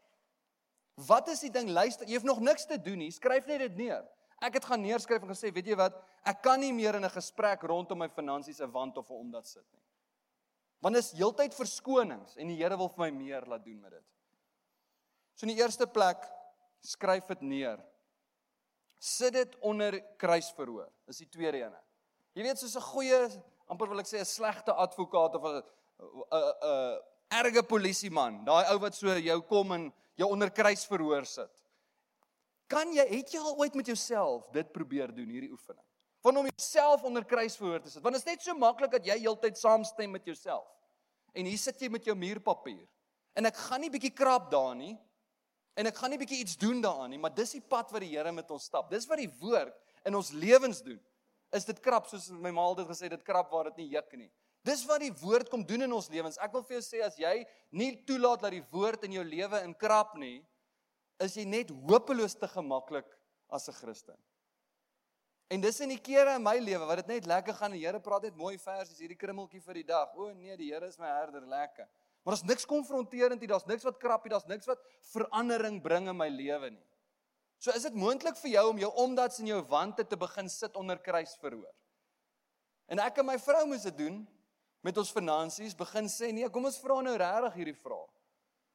Wat 1.06 1.28
is 1.28 1.40
die 1.40 1.50
ding? 1.50 1.70
Luister, 1.70 2.06
jy 2.08 2.18
het 2.18 2.26
nog 2.28 2.40
niks 2.40 2.66
te 2.66 2.76
doen 2.80 2.98
nie. 2.98 3.10
Skryf 3.14 3.46
net 3.46 3.62
dit 3.64 3.76
neer. 3.76 4.04
Ek 4.40 4.56
het 4.56 4.64
gaan 4.64 4.80
neerskryf 4.80 5.22
en 5.24 5.32
gesê, 5.32 5.52
weet 5.52 5.66
jy 5.72 5.76
wat? 5.76 5.96
Ek 6.28 6.40
kan 6.44 6.60
nie 6.60 6.72
meer 6.72 6.96
in 6.96 7.04
'n 7.04 7.12
gesprek 7.12 7.62
rondom 7.62 7.98
my 7.98 8.08
finansies 8.08 8.60
'n 8.60 8.70
want 8.72 8.96
of 8.96 9.10
'n 9.10 9.20
omdat 9.20 9.46
sit 9.46 9.64
nie. 9.72 9.82
Want 10.80 10.94
dit 10.94 11.04
is 11.04 11.12
heeltyd 11.12 11.54
verskonings 11.54 12.36
en 12.36 12.48
die 12.48 12.56
Here 12.56 12.76
wil 12.76 12.88
vir 12.88 13.04
my 13.04 13.10
meer 13.10 13.44
laat 13.46 13.64
doen 13.64 13.80
met 13.80 13.90
dit. 13.90 14.04
So 15.34 15.46
in 15.46 15.54
die 15.54 15.62
eerste 15.62 15.86
plek, 15.86 16.24
skryf 16.80 17.26
dit 17.26 17.40
neer. 17.40 17.78
Sit 18.98 19.32
dit 19.32 19.56
onder 19.60 20.00
kruisverhoor. 20.16 20.90
Dis 21.06 21.18
die 21.18 21.28
tweede 21.28 21.58
ene. 21.58 21.80
Jy 22.34 22.42
weet 22.42 22.58
soos 22.58 22.76
'n 22.76 22.80
goeie, 22.80 23.42
amper 23.68 23.88
wil 23.88 24.00
ek 24.00 24.06
sê 24.06 24.20
'n 24.20 24.24
slegte 24.24 24.72
advokaat 24.72 25.34
of 25.34 25.44
'n 25.44 25.56
'n 25.56 25.62
'n 26.62 27.00
erge 27.30 27.62
polisieman, 27.62 28.44
daai 28.44 28.72
ou 28.72 28.78
wat 28.78 28.94
so 28.94 29.06
jou 29.06 29.40
kom 29.42 29.72
en 29.72 29.92
jou 30.20 30.28
onder 30.30 30.52
kruisverhoor 30.52 31.26
sit. 31.28 31.50
Kan 32.70 32.92
jy 32.94 33.06
het 33.10 33.32
jy 33.34 33.40
al 33.42 33.56
ooit 33.58 33.74
met 33.74 33.88
jouself 33.90 34.46
dit 34.54 34.68
probeer 34.72 35.10
doen 35.14 35.28
hierdie 35.32 35.50
oefening? 35.50 35.84
Van 36.20 36.36
om 36.36 36.46
jouself 36.46 37.02
onder 37.08 37.24
kruisverhoor 37.24 37.80
te 37.82 37.90
sit. 37.90 38.02
Want 38.04 38.18
dit 38.18 38.22
is 38.22 38.28
net 38.28 38.44
so 38.44 38.54
maklik 38.54 38.92
dat 38.92 39.06
jy 39.08 39.16
heeltyd 39.24 39.58
saamstem 39.58 40.12
met 40.12 40.28
jouself. 40.28 40.68
En 41.32 41.48
hier 41.48 41.58
sit 41.58 41.80
jy 41.80 41.88
met 41.90 42.04
jou 42.06 42.14
muurpapier. 42.18 42.86
En 43.38 43.48
ek 43.48 43.58
gaan 43.68 43.80
nie 43.82 43.90
bietjie 43.90 44.12
krap 44.14 44.50
daar 44.52 44.74
nie. 44.76 44.94
En 45.78 45.88
ek 45.88 45.96
gaan 45.96 46.12
nie 46.12 46.18
bietjie 46.20 46.42
iets 46.42 46.58
doen 46.60 46.82
daaraan 46.82 47.12
nie, 47.14 47.18
maar 47.22 47.32
dis 47.32 47.54
die 47.56 47.62
pad 47.62 47.92
wat 47.94 48.02
die 48.04 48.10
Here 48.12 48.32
met 48.34 48.50
ons 48.52 48.66
stap. 48.68 48.90
Dis 48.90 49.06
wat 49.08 49.22
die 49.22 49.30
woord 49.40 49.76
in 50.04 50.18
ons 50.18 50.32
lewens 50.34 50.82
doen. 50.84 50.98
Is 51.56 51.66
dit 51.66 51.78
krap 51.82 52.10
soos 52.10 52.28
my 52.30 52.52
ma 52.54 52.66
altyd 52.68 52.90
gesê 52.90 53.08
dit 53.10 53.22
krap 53.26 53.50
waar 53.54 53.70
dit 53.70 53.80
nie 53.82 53.88
juk 53.94 54.12
nie. 54.18 54.28
Dis 54.66 54.82
wat 54.88 55.00
die 55.00 55.12
woord 55.22 55.48
kom 55.48 55.62
doen 55.64 55.86
in 55.86 55.92
ons 55.96 56.10
lewens. 56.12 56.38
Ek 56.42 56.52
wil 56.52 56.64
vir 56.66 56.78
jou 56.78 56.84
sê 56.84 57.00
as 57.04 57.16
jy 57.18 57.46
nie 57.72 57.94
toelaat 58.08 58.42
dat 58.44 58.52
die 58.52 58.64
woord 58.72 59.06
in 59.08 59.16
jou 59.16 59.24
lewe 59.24 59.62
inkrap 59.64 60.16
nie, 60.20 60.42
is 61.20 61.36
jy 61.36 61.46
net 61.48 61.72
hopeloos 61.88 62.36
te 62.36 62.48
gemaklik 62.48 63.08
as 63.48 63.68
'n 63.68 63.72
Christen. 63.72 64.18
En 65.50 65.60
dis 65.60 65.80
in 65.80 65.88
die 65.88 65.98
kere 65.98 66.36
in 66.36 66.42
my 66.42 66.58
lewe 66.58 66.86
wat 66.86 67.00
dit 67.02 67.08
net 67.08 67.26
lekker 67.26 67.54
gaan. 67.54 67.72
Die 67.72 67.82
Here 67.82 67.98
praat 68.00 68.22
net 68.22 68.36
mooi 68.36 68.56
versies 68.56 68.98
hierdie 68.98 69.18
krummeltjie 69.18 69.60
vir 69.60 69.74
die 69.74 69.88
dag. 69.88 70.12
O 70.14 70.32
nee, 70.32 70.56
die 70.56 70.70
Here 70.70 70.86
is 70.86 70.98
my 70.98 71.06
herder, 71.06 71.42
lekker. 71.42 71.88
Maar 72.22 72.36
daar's 72.36 72.44
niks 72.46 72.66
konfronterend 72.68 73.40
hier, 73.40 73.48
daar's 73.48 73.66
niks 73.66 73.82
wat 73.82 73.98
krap 73.98 74.22
hier, 74.22 74.30
daar's 74.30 74.46
niks 74.46 74.66
wat 74.66 74.78
verandering 75.10 75.80
bring 75.82 76.08
in 76.08 76.16
my 76.16 76.28
lewe 76.28 76.70
nie. 76.70 76.86
So 77.58 77.72
is 77.76 77.82
dit 77.82 77.96
moontlik 77.98 78.38
vir 78.40 78.50
jou 78.50 78.64
om 78.70 78.78
jou 78.78 78.90
omdats 79.02 79.40
en 79.40 79.50
jou 79.50 79.60
wante 79.68 80.04
te 80.06 80.16
begin 80.16 80.48
sit 80.48 80.76
onder 80.76 81.00
kruisverhoor. 81.02 81.72
En 82.88 83.02
ek 83.02 83.18
en 83.18 83.26
my 83.26 83.36
vrou 83.38 83.64
moes 83.66 83.82
dit 83.88 83.98
doen 83.98 84.22
met 84.82 84.96
ons 84.96 85.12
finansies 85.12 85.76
begin 85.76 86.08
sê 86.08 86.32
nee, 86.32 86.48
kom 86.48 86.64
ons 86.64 86.78
vra 86.80 87.00
nou 87.04 87.16
regtig 87.20 87.58
hierdie 87.60 87.76
vraag. 87.76 88.08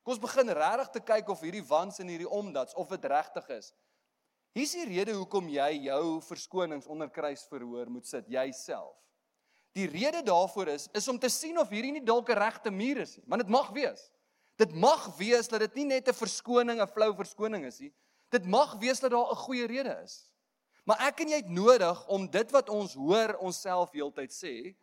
Kom 0.06 0.14
ons 0.14 0.22
begin 0.22 0.52
regtig 0.54 0.92
te 0.94 1.02
kyk 1.02 1.30
of 1.34 1.42
hierdie 1.42 1.66
wants 1.66 2.00
en 2.00 2.12
hierdie 2.12 2.30
omdats 2.30 2.78
of 2.78 2.92
dit 2.94 3.08
regtig 3.10 3.50
is. 3.58 3.72
Hier's 4.56 4.76
die 4.78 4.86
rede 4.88 5.16
hoekom 5.18 5.50
jy 5.52 5.72
jou 5.90 6.22
verskonings 6.24 6.88
onder 6.88 7.10
kruis 7.12 7.44
verhoor 7.50 7.90
moet 7.92 8.08
sit 8.08 8.30
jouself. 8.32 8.94
Die 9.76 9.88
rede 9.92 10.22
daarvoor 10.24 10.72
is 10.72 10.86
is 10.96 11.08
om 11.12 11.18
te 11.20 11.30
sien 11.30 11.58
of 11.60 11.74
hierdie 11.74 11.92
nie 11.98 12.06
dalk 12.06 12.30
'n 12.30 12.40
regte 12.40 12.72
muur 12.72 13.02
is 13.02 13.18
nie, 13.18 13.26
want 13.28 13.42
dit 13.42 13.52
mag 13.52 13.74
wees. 13.76 14.12
Dit 14.56 14.72
mag 14.74 15.10
wees 15.18 15.50
dat 15.52 15.60
dit 15.60 15.76
nie 15.76 15.86
net 15.86 16.08
'n 16.08 16.14
verskoning, 16.14 16.80
'n 16.80 16.88
flou 16.88 17.14
verskoning 17.16 17.66
is 17.66 17.80
nie. 17.80 17.92
Dit 18.32 18.46
mag 18.46 18.80
wees 18.80 19.00
dat 19.00 19.12
daar 19.12 19.32
'n 19.32 19.36
goeie 19.36 19.68
rede 19.68 20.00
is. 20.04 20.30
Maar 20.86 21.02
ek 21.08 21.20
en 21.22 21.30
jy 21.30 21.36
het 21.36 21.50
nodig 21.50 22.08
om 22.08 22.28
dit 22.30 22.52
wat 22.52 22.70
ons 22.70 22.94
hoor 22.94 23.36
onsself 23.42 23.92
heeltyd 23.92 24.32
sê, 24.32 24.76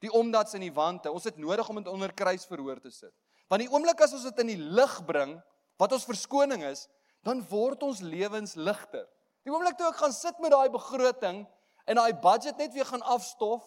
die 0.00 0.12
omdats 0.12 0.56
in 0.56 0.64
die 0.64 0.72
wante. 0.74 1.12
Ons 1.12 1.28
het 1.28 1.38
nodig 1.40 1.68
om 1.68 1.80
dit 1.80 1.90
onder 1.90 2.12
kruis 2.16 2.46
verhoor 2.48 2.80
te 2.80 2.92
sit. 2.92 3.12
Want 3.50 3.64
die 3.64 3.70
oomblik 3.70 4.00
as 4.04 4.14
ons 4.16 4.26
dit 4.28 4.42
in 4.44 4.52
die 4.54 4.60
lig 4.60 4.96
bring, 5.06 5.36
wat 5.80 5.92
ons 5.96 6.06
verskoning 6.08 6.64
is, 6.68 6.86
dan 7.26 7.42
word 7.50 7.82
ons 7.84 8.00
lewens 8.04 8.54
ligter. 8.56 9.04
Die 9.44 9.52
oomblik 9.52 9.76
toe 9.76 9.88
ek 9.90 10.00
gaan 10.00 10.14
sit 10.14 10.40
met 10.40 10.52
daai 10.54 10.70
begroting 10.72 11.44
en 11.88 12.00
daai 12.00 12.12
budget 12.22 12.60
net 12.60 12.72
weer 12.76 12.88
gaan 12.88 13.04
afstof 13.12 13.64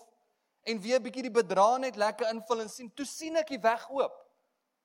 en 0.70 0.80
weer 0.82 1.02
bietjie 1.04 1.26
die 1.28 1.34
bedrag 1.34 1.80
net 1.84 1.98
lekker 2.00 2.30
invul 2.32 2.64
en 2.64 2.70
sien, 2.72 2.90
toe 2.96 3.06
sien 3.06 3.38
ek 3.42 3.52
die 3.54 3.62
weg 3.62 3.84
oop. 3.92 4.14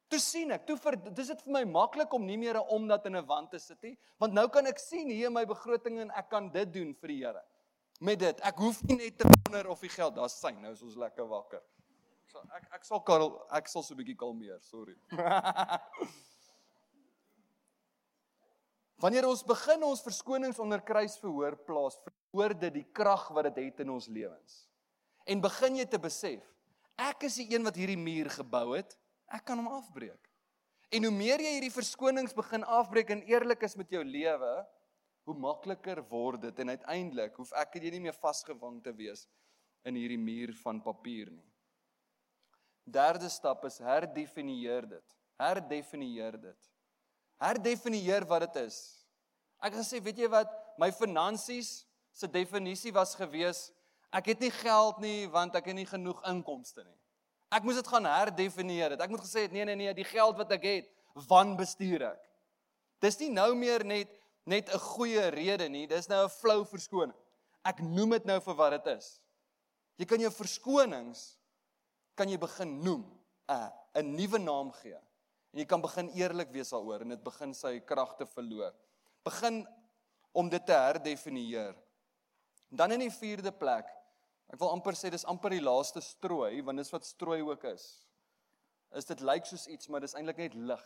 Toe 0.09 0.19
sien 0.21 0.51
ek, 0.57 0.65
toe 0.67 0.79
vir 0.81 0.97
dis 1.13 1.29
dit 1.29 1.45
vir 1.45 1.55
my 1.59 1.63
maklik 1.69 2.13
om 2.17 2.25
nie 2.25 2.39
meer 2.41 2.57
'n 2.57 2.69
omdat 2.73 3.07
in 3.07 3.17
'n 3.17 3.27
wand 3.27 3.51
te 3.51 3.59
sit 3.59 3.81
nie, 3.83 3.97
want 4.19 4.33
nou 4.33 4.49
kan 4.49 4.67
ek 4.67 4.79
sien 4.79 5.09
hier 5.09 5.27
in 5.27 5.33
my 5.33 5.45
begroting 5.45 6.01
en 6.01 6.11
ek 6.11 6.31
kan 6.31 6.49
dit 6.51 6.73
doen 6.73 6.95
vir 6.95 7.09
die 7.09 7.25
Here 7.25 7.45
met 7.99 8.19
dit. 8.19 8.41
Ek 8.47 8.57
hoef 8.63 8.83
nie 8.87 8.97
net 8.97 9.19
te 9.19 9.27
wonder 9.29 9.69
of 9.73 9.81
die 9.83 9.93
geld, 9.93 10.15
daar's 10.17 10.39
sy, 10.41 10.53
nou 10.63 10.73
is 10.73 10.83
ons 10.87 10.97
lekker 10.99 11.27
wakker. 11.29 11.63
So 12.29 12.43
ek 12.55 12.65
ek 12.79 12.85
sal 12.85 13.01
Karel, 13.07 13.33
ek 13.57 13.69
sal 13.73 13.83
so 13.83 13.95
'n 13.95 13.99
bietjie 14.03 14.19
kalmeer, 14.19 14.61
sorry. 14.61 14.97
Wanneer 19.03 19.29
ons 19.29 19.45
begin 19.47 19.83
ons 19.87 20.03
verskonings 20.03 20.59
onder 20.59 20.81
kruis 20.83 21.19
verhoor 21.23 21.57
plaas, 21.65 21.99
verhoor 22.03 22.55
dit 22.55 22.73
die 22.81 22.89
krag 22.93 23.29
wat 23.31 23.45
dit 23.47 23.57
het, 23.63 23.73
het 23.73 23.81
in 23.87 23.91
ons 23.95 24.09
lewens. 24.11 24.67
En 25.25 25.41
begin 25.41 25.77
jy 25.79 25.87
te 25.87 25.99
besef, 26.03 26.43
ek 26.99 27.23
is 27.29 27.37
die 27.39 27.55
een 27.55 27.63
wat 27.63 27.77
hierdie 27.79 28.01
muur 28.01 28.29
gebou 28.35 28.75
het, 28.75 28.99
ek 29.31 29.45
kan 29.47 29.61
hom 29.61 29.69
afbreek. 29.71 30.29
En 30.91 31.05
hoe 31.05 31.13
meer 31.13 31.39
jy 31.39 31.53
hierdie 31.59 31.73
verskonings 31.73 32.35
begin 32.35 32.65
afbreek 32.65 33.11
en 33.13 33.23
eerlik 33.29 33.63
is 33.63 33.77
met 33.77 33.91
jou 33.93 34.03
lewe, 34.03 34.53
hoe 35.29 35.37
makliker 35.37 36.01
word 36.09 36.47
dit 36.47 36.61
en 36.63 36.73
uiteindelik 36.73 37.37
hoef 37.37 37.53
ek 37.61 37.77
dit 37.77 37.93
nie 37.93 38.07
meer 38.07 38.17
vasgevang 38.17 38.81
te 38.85 38.95
wees 38.97 39.27
in 39.89 39.99
hierdie 39.99 40.21
muur 40.21 40.55
van 40.63 40.81
papier 40.81 41.29
nie. 41.31 41.45
Derde 42.89 43.29
stap 43.29 43.67
is 43.69 43.77
herdefinieer 43.85 44.87
dit. 44.89 45.17
Herdefinieer 45.39 46.39
dit. 46.41 46.71
Herdefinieer 47.39 48.25
wat 48.29 48.47
dit 48.47 48.63
is. 48.65 48.79
Ek 49.61 49.75
het 49.75 49.83
gesê, 49.83 50.01
weet 50.03 50.23
jy 50.23 50.31
wat, 50.33 50.49
my 50.81 50.89
finansies 50.95 51.83
se 52.15 52.31
definisie 52.31 52.95
was 52.95 53.13
gewees, 53.19 53.69
ek 54.15 54.33
het 54.33 54.41
nie 54.43 54.53
geld 54.63 55.03
nie 55.05 55.27
want 55.31 55.59
ek 55.59 55.69
het 55.71 55.77
nie 55.77 55.87
genoeg 55.87 56.23
inkomste 56.31 56.83
nie. 56.87 56.97
Ek 57.53 57.65
moes 57.65 57.79
dit 57.79 57.89
gaan 57.89 58.09
herdefinieer. 58.09 58.97
Ek 58.97 59.13
moet 59.13 59.25
gesê 59.25 59.45
het 59.45 59.53
nee 59.53 59.67
nee 59.69 59.77
nee, 59.77 59.93
die 59.97 60.09
geld 60.09 60.41
wat 60.41 60.57
ek 60.57 60.65
het, 60.69 60.89
wan 61.29 61.53
bestuur 61.59 62.09
ek. 62.15 62.25
Dis 63.05 63.21
nie 63.21 63.31
nou 63.35 63.53
meer 63.59 63.85
net 63.87 64.18
net 64.49 64.69
'n 64.73 64.79
goeie 64.79 65.29
rede 65.31 65.69
nie, 65.69 65.87
dis 65.87 66.09
nou 66.09 66.25
'n 66.25 66.31
flou 66.41 66.65
verskoning. 66.65 67.17
Ek 67.65 67.81
noem 67.81 68.11
dit 68.11 68.25
nou 68.25 68.41
vir 68.41 68.55
wat 68.55 68.71
dit 68.71 68.87
is. 68.97 69.21
Jy 69.99 70.07
kan 70.07 70.21
jou 70.21 70.31
verskonings 70.31 71.39
kan 72.15 72.29
jy 72.29 72.39
begin 72.39 72.83
noem, 72.83 73.05
'n 73.49 73.73
'n 73.95 74.17
nuwe 74.17 74.39
naam 74.39 74.73
gee. 74.73 74.99
En 75.53 75.61
jy 75.61 75.65
kan 75.65 75.81
begin 75.81 76.09
eerlik 76.09 76.51
wees 76.53 76.71
daaroor 76.71 77.01
en 77.01 77.09
dit 77.09 77.23
begin 77.25 77.55
sy 77.55 77.81
kragte 77.81 78.27
verloor. 78.27 78.75
Begin 79.25 79.67
om 80.33 80.49
dit 80.49 80.67
te 80.67 80.73
herdefinieer. 80.73 81.75
Dan 82.71 82.93
in 82.93 83.01
die 83.01 83.11
vierde 83.11 83.53
plek, 83.53 83.89
ek 84.53 84.61
wil 84.61 84.71
amper 84.71 84.93
sê 84.93 85.11
dis 85.11 85.25
amper 85.25 85.51
die 85.51 85.65
laaste 85.65 86.01
strooi, 86.01 86.63
want 86.63 86.79
dis 86.79 86.91
wat 86.91 87.05
strooi 87.05 87.41
ook 87.43 87.65
is. 87.65 88.07
Is 88.93 89.05
dit 89.05 89.21
lyk 89.21 89.47
soos 89.47 89.67
iets, 89.67 89.89
maar 89.89 90.01
dis 90.01 90.15
eintlik 90.15 90.37
net 90.37 90.55
lig 90.55 90.85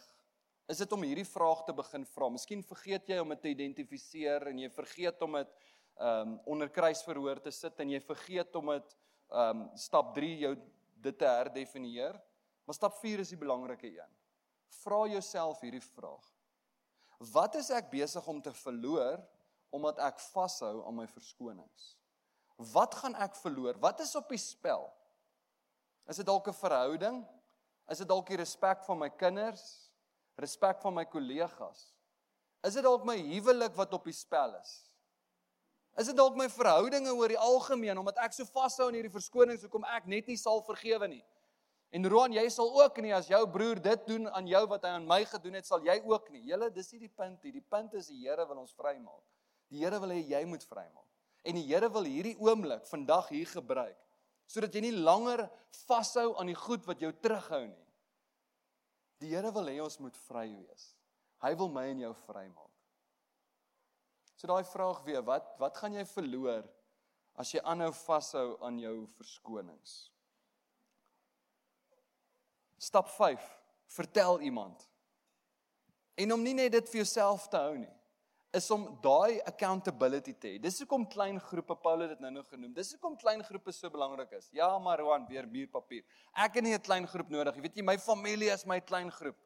is 0.70 0.79
dit 0.79 0.92
om 0.92 1.03
hierdie 1.03 1.27
vraag 1.27 1.64
te 1.66 1.75
begin 1.77 2.05
vra. 2.07 2.29
Miskien 2.33 2.62
vergeet 2.62 3.09
jy 3.09 3.18
om 3.22 3.33
dit 3.35 3.40
te 3.42 3.53
identifiseer 3.53 4.48
en 4.51 4.59
jy 4.62 4.70
vergeet 4.70 5.22
om 5.22 5.40
dit 5.40 5.55
ehm 6.01 6.33
um, 6.33 6.37
onder 6.48 6.70
kruisverhoor 6.72 7.42
te 7.44 7.51
sit 7.53 7.81
en 7.81 7.90
jy 7.92 8.01
vergeet 8.01 8.55
om 8.57 8.70
dit 8.72 8.94
ehm 9.33 9.62
um, 9.62 9.66
stap 9.77 10.14
3 10.16 10.31
jou 10.46 10.55
dit 11.03 11.18
te 11.18 11.29
herdefinieer. 11.29 12.16
Maar 12.64 12.79
stap 12.79 12.96
4 13.01 13.20
is 13.20 13.33
die 13.35 13.40
belangrike 13.40 13.90
een. 13.90 14.14
Vra 14.83 15.03
jouself 15.11 15.61
hierdie 15.61 15.85
vraag. 15.85 16.25
Wat 17.33 17.55
is 17.61 17.70
ek 17.70 17.90
besig 17.90 18.27
om 18.27 18.40
te 18.42 18.53
verloor 18.62 19.20
omdat 19.70 20.01
ek 20.05 20.20
vashou 20.33 20.83
aan 20.87 20.96
my 20.96 21.07
verskonings? 21.07 21.92
Wat 22.72 22.94
gaan 22.94 23.14
ek 23.14 23.37
verloor? 23.37 23.79
Wat 23.81 24.01
is 24.01 24.14
op 24.16 24.29
die 24.31 24.40
spel? 24.40 24.88
Is 26.09 26.16
dit 26.16 26.27
dalk 26.27 26.48
'n 26.48 26.53
verhouding? 26.55 27.25
Is 27.90 27.98
dit 27.98 28.09
dalk 28.09 28.27
die 28.27 28.37
respek 28.37 28.85
van 28.85 28.98
my 28.98 29.11
kinders? 29.11 29.82
Respek 30.40 30.81
van 30.83 30.95
my 30.95 31.05
kollegas? 31.05 31.90
Is 32.64 32.79
dit 32.79 32.85
dalk 32.85 33.05
my 33.05 33.18
huwelik 33.18 33.75
wat 33.77 33.92
op 33.92 34.07
die 34.07 34.16
spel 34.16 34.55
is? 34.61 34.73
Is 35.99 36.09
dit 36.09 36.16
dalk 36.16 36.38
my 36.38 36.47
verhoudinge 36.49 37.12
oor 37.12 37.29
die 37.29 37.40
algemeen 37.40 37.99
omdat 38.01 38.23
ek 38.25 38.33
so 38.37 38.49
vashou 38.49 38.88
aan 38.88 38.97
hierdie 38.97 39.12
verskonings 39.12 39.66
hoekom 39.66 39.85
ek 39.92 40.07
net 40.09 40.31
nie 40.31 40.38
sal 40.40 40.62
vergewe 40.64 41.11
nie? 41.11 41.25
En 41.92 42.09
Roan, 42.09 42.33
jy 42.33 42.47
sal 42.49 42.71
ook 42.73 43.03
nie 43.05 43.12
as 43.12 43.29
jou 43.29 43.42
broer 43.53 43.77
dit 43.85 44.07
doen 44.09 44.31
aan 44.33 44.47
jou 44.49 44.62
wat 44.71 44.87
hy 44.88 44.95
aan 44.97 45.05
my 45.09 45.21
gedoen 45.29 45.59
het, 45.59 45.68
sal 45.68 45.83
jy 45.85 45.99
ook 46.09 46.31
nie. 46.33 46.40
Julle, 46.49 46.71
dis 46.73 46.88
nie 46.95 47.03
die 47.03 47.12
punt 47.12 47.42
nie. 47.45 47.53
Die 47.53 47.66
punt 47.75 47.92
is 47.99 48.09
die 48.09 48.23
Here 48.23 48.47
wil 48.49 48.62
ons 48.62 48.73
vrymaak. 48.73 49.21
Die 49.68 49.83
Here 49.85 50.01
wil 50.01 50.14
hê 50.14 50.23
jy 50.31 50.40
moet 50.49 50.64
vrymaak. 50.64 51.09
En 51.45 51.59
die 51.59 51.66
Here 51.68 51.90
wil 51.92 52.09
hierdie 52.09 52.38
oomblik 52.40 52.88
vandag 52.88 53.29
hier 53.35 53.51
gebruik 53.51 53.99
sodat 54.53 54.75
jy 54.75 54.83
nie 54.85 54.97
langer 55.01 55.47
vashou 55.87 56.35
aan 56.37 56.51
die 56.51 56.59
goed 56.59 56.83
wat 56.85 57.01
jou 57.01 57.09
terughou 57.25 57.62
nie. 57.64 57.82
Die 59.22 59.30
Here 59.30 59.52
wil 59.54 59.70
hê 59.70 59.78
ons 59.82 59.98
moet 60.02 60.16
vry 60.26 60.48
wees. 60.50 60.87
Hy 61.42 61.52
wil 61.58 61.70
my 61.70 61.87
en 61.92 62.02
jou 62.02 62.12
vrymaak. 62.24 62.70
So 64.35 64.50
daai 64.50 64.66
vraag 64.66 65.02
weer, 65.06 65.22
wat 65.22 65.54
wat 65.62 65.78
gaan 65.78 65.94
jy 65.94 66.02
verloor 66.11 66.66
as 67.38 67.52
jy 67.54 67.62
aanhou 67.62 67.92
vashou 68.02 68.56
aan 68.66 68.80
jou 68.82 68.96
verskonings? 69.14 69.92
Stap 72.82 73.08
5. 73.14 73.46
Vertel 73.94 74.40
iemand. 74.50 74.88
En 76.18 76.35
om 76.35 76.42
nie 76.42 76.56
net 76.58 76.74
dit 76.74 76.88
vir 76.90 77.04
jouself 77.04 77.46
te 77.48 77.61
hou 77.62 77.76
nie 77.78 77.92
is 78.53 78.71
om 78.71 78.85
daai 79.01 79.41
accountability 79.49 80.35
te 80.37 80.51
hê. 80.53 80.59
Dis 80.61 80.79
hoekom 80.83 81.07
klein 81.09 81.38
groepe 81.41 81.77
Paulus 81.81 82.11
dit 82.12 82.21
nou 82.21 82.31
nog 82.35 82.49
genoem. 82.53 82.73
Dis 82.77 82.93
hoekom 82.93 83.17
klein 83.17 83.41
groepe 83.45 83.73
so 83.73 83.88
belangrik 83.91 84.35
is. 84.37 84.51
Ja, 84.53 84.69
maar 84.79 85.01
Roan, 85.01 85.25
weer 85.29 85.49
muurpapier. 85.49 86.05
Ek 86.37 86.55
het 86.55 86.65
nie 86.65 86.75
'n 86.75 86.81
klein 86.81 87.07
groep 87.07 87.31
nodig. 87.31 87.57
Jy 87.57 87.62
weet 87.62 87.77
jy, 87.77 87.83
my 87.83 87.99
familie 87.99 88.51
is 88.53 88.67
my 88.67 88.81
klein 88.81 89.11
groep. 89.11 89.37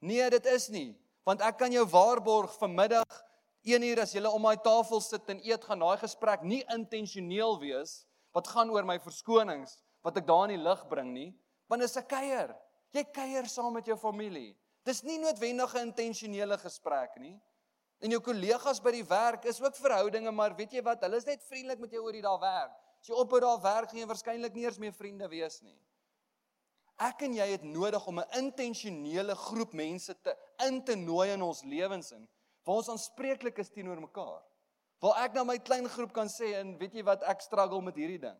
Nee, 0.00 0.30
dit 0.30 0.46
is 0.46 0.68
nie, 0.68 0.96
want 1.24 1.40
ek 1.40 1.58
kan 1.58 1.72
jou 1.72 1.84
waarborg 1.84 2.52
vanmiddag 2.58 3.24
1 3.62 3.82
uur 3.82 4.00
as 4.00 4.12
jy 4.14 4.22
om 4.24 4.42
my 4.42 4.56
tafel 4.56 5.00
sit 5.00 5.28
en 5.28 5.40
eet 5.42 5.64
gaan 5.64 5.80
daai 5.80 5.96
gesprek 5.98 6.42
nie 6.42 6.62
intentioneel 6.70 7.58
wees 7.58 8.06
wat 8.32 8.46
gaan 8.48 8.70
oor 8.70 8.84
my 8.84 8.98
verskonings 8.98 9.78
wat 10.04 10.16
ek 10.16 10.26
daar 10.26 10.44
in 10.48 10.54
die 10.54 10.62
lig 10.68 10.88
bring 10.88 11.12
nie, 11.12 11.34
want 11.68 11.80
dit 11.80 11.90
is 11.90 11.96
'n 11.96 12.06
kuier. 12.06 12.54
Jy 12.92 13.04
kuier 13.04 13.46
saam 13.48 13.72
met 13.72 13.86
jou 13.86 13.96
familie. 13.96 14.56
Dis 14.84 15.02
nie 15.02 15.18
noodwendig 15.18 15.74
'n 15.74 15.88
intentionele 15.88 16.56
gesprek 16.58 17.18
nie. 17.18 17.40
En 18.04 18.12
jou 18.12 18.20
kollegas 18.20 18.80
by 18.84 18.92
die 18.92 19.06
werk 19.08 19.46
is 19.48 19.60
ook 19.62 19.76
verhoudinge, 19.78 20.32
maar 20.32 20.56
weet 20.56 20.76
jy 20.76 20.82
wat? 20.84 21.04
Hulle 21.06 21.16
is 21.16 21.28
net 21.28 21.44
vriendelik 21.48 21.80
met 21.80 21.94
jou 21.96 22.02
oor 22.04 22.16
die 22.16 22.24
daar 22.24 22.40
werk. 22.42 22.74
As 23.00 23.08
jy 23.08 23.16
ophou 23.16 23.40
daar 23.40 23.60
werk, 23.62 23.90
gaan 23.90 24.02
jy 24.02 24.08
waarskynlik 24.10 24.56
nie 24.56 24.66
eens 24.66 24.80
meer 24.82 24.92
vriende 24.92 25.28
wees 25.32 25.60
nie. 25.64 25.76
Ek 27.06 27.26
en 27.26 27.34
jy 27.36 27.46
het 27.50 27.64
nodig 27.64 28.06
om 28.08 28.20
'n 28.20 28.38
intentionele 28.38 29.34
groep 29.36 29.72
mense 29.72 30.14
te 30.22 30.36
in 30.66 30.82
te 30.84 30.94
nooi 30.96 31.32
in 31.32 31.42
ons 31.42 31.62
lewens 31.62 32.12
in, 32.12 32.28
waar 32.64 32.76
ons 32.76 32.88
aanspreeklik 32.88 33.58
is 33.58 33.70
teenoor 33.70 34.00
mekaar. 34.00 34.42
Waar 35.00 35.24
ek 35.24 35.34
na 35.34 35.44
my 35.44 35.58
klein 35.58 35.88
groep 35.88 36.12
kan 36.12 36.28
sê 36.28 36.54
en 36.56 36.78
weet 36.78 36.94
jy 36.94 37.04
wat 37.04 37.22
ek 37.22 37.40
struggle 37.40 37.82
met 37.82 37.96
hierdie 37.96 38.20
ding. 38.20 38.38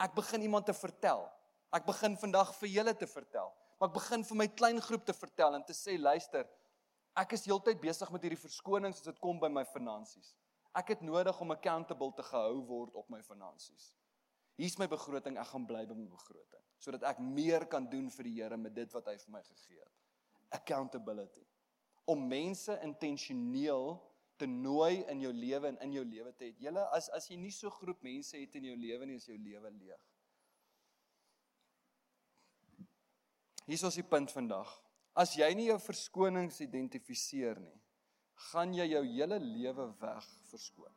Ek 0.00 0.14
begin 0.14 0.42
iemand 0.42 0.66
te 0.66 0.72
vertel. 0.72 1.28
Ek 1.72 1.84
begin 1.84 2.16
vandag 2.16 2.54
vir 2.54 2.68
julle 2.68 2.94
te 2.94 3.06
vertel. 3.06 3.52
Maar 3.78 3.88
ek 3.88 3.94
begin 3.94 4.24
vir 4.24 4.36
my 4.36 4.48
klein 4.48 4.80
groep 4.80 5.04
te 5.04 5.12
vertel 5.12 5.54
en 5.54 5.64
te 5.64 5.74
sê 5.76 5.98
luister, 5.98 6.48
Ek 7.18 7.34
is 7.34 7.46
heeltyd 7.48 7.80
besig 7.82 8.10
met 8.14 8.22
hierdie 8.22 8.38
verskonings 8.38 9.00
as 9.00 9.08
dit 9.08 9.18
kom 9.22 9.40
by 9.42 9.50
my 9.50 9.64
finansies. 9.72 10.34
Ek 10.78 10.92
het 10.94 11.02
nodig 11.02 11.40
om 11.42 11.50
accountable 11.50 12.12
te 12.14 12.22
gehou 12.28 12.60
word 12.68 12.94
op 12.98 13.08
my 13.10 13.22
finansies. 13.26 13.90
Hier's 14.58 14.78
my 14.78 14.86
begroting, 14.90 15.38
ek 15.38 15.50
gaan 15.50 15.66
bly 15.66 15.84
by 15.86 15.96
my 15.98 16.08
begroting 16.10 16.62
sodat 16.78 17.02
ek 17.10 17.18
meer 17.18 17.64
kan 17.66 17.88
doen 17.90 18.06
vir 18.14 18.28
die 18.28 18.34
Here 18.36 18.56
met 18.56 18.74
dit 18.74 18.92
wat 18.94 19.08
hy 19.10 19.16
vir 19.18 19.32
my 19.34 19.40
gegee 19.42 19.80
het. 19.80 19.94
Accountability. 20.60 21.42
Om 22.06 22.22
mense 22.30 22.76
intentioneel 22.86 23.96
te 24.38 24.46
nooi 24.46 25.02
in 25.10 25.24
jou 25.24 25.32
lewe 25.34 25.72
en 25.72 25.80
in 25.82 25.96
jou 25.96 26.04
lewe 26.06 26.30
te 26.38 26.46
hê. 26.46 26.52
Julle 26.62 26.84
as 26.94 27.10
as 27.18 27.26
jy 27.26 27.36
nie 27.40 27.50
so 27.54 27.70
groep 27.80 28.04
mense 28.06 28.38
het 28.38 28.54
in 28.60 28.70
jou 28.70 28.76
lewe 28.78 29.08
nie, 29.10 29.18
is 29.18 29.26
jou 29.26 29.34
lewe 29.34 29.72
leeg. 29.74 30.04
Hier 33.66 33.76
is 33.76 33.84
ons 33.84 33.98
die 33.98 34.06
punt 34.06 34.30
vandag. 34.32 34.70
As 35.18 35.34
jy 35.34 35.48
nie 35.58 35.66
jou 35.66 35.78
verskonings 35.82 36.60
identifiseer 36.62 37.58
nie, 37.58 37.78
gaan 38.52 38.74
jy 38.76 38.84
jou 38.92 39.02
hele 39.02 39.38
lewe 39.42 39.88
weg 39.98 40.26
verskoon. 40.46 40.94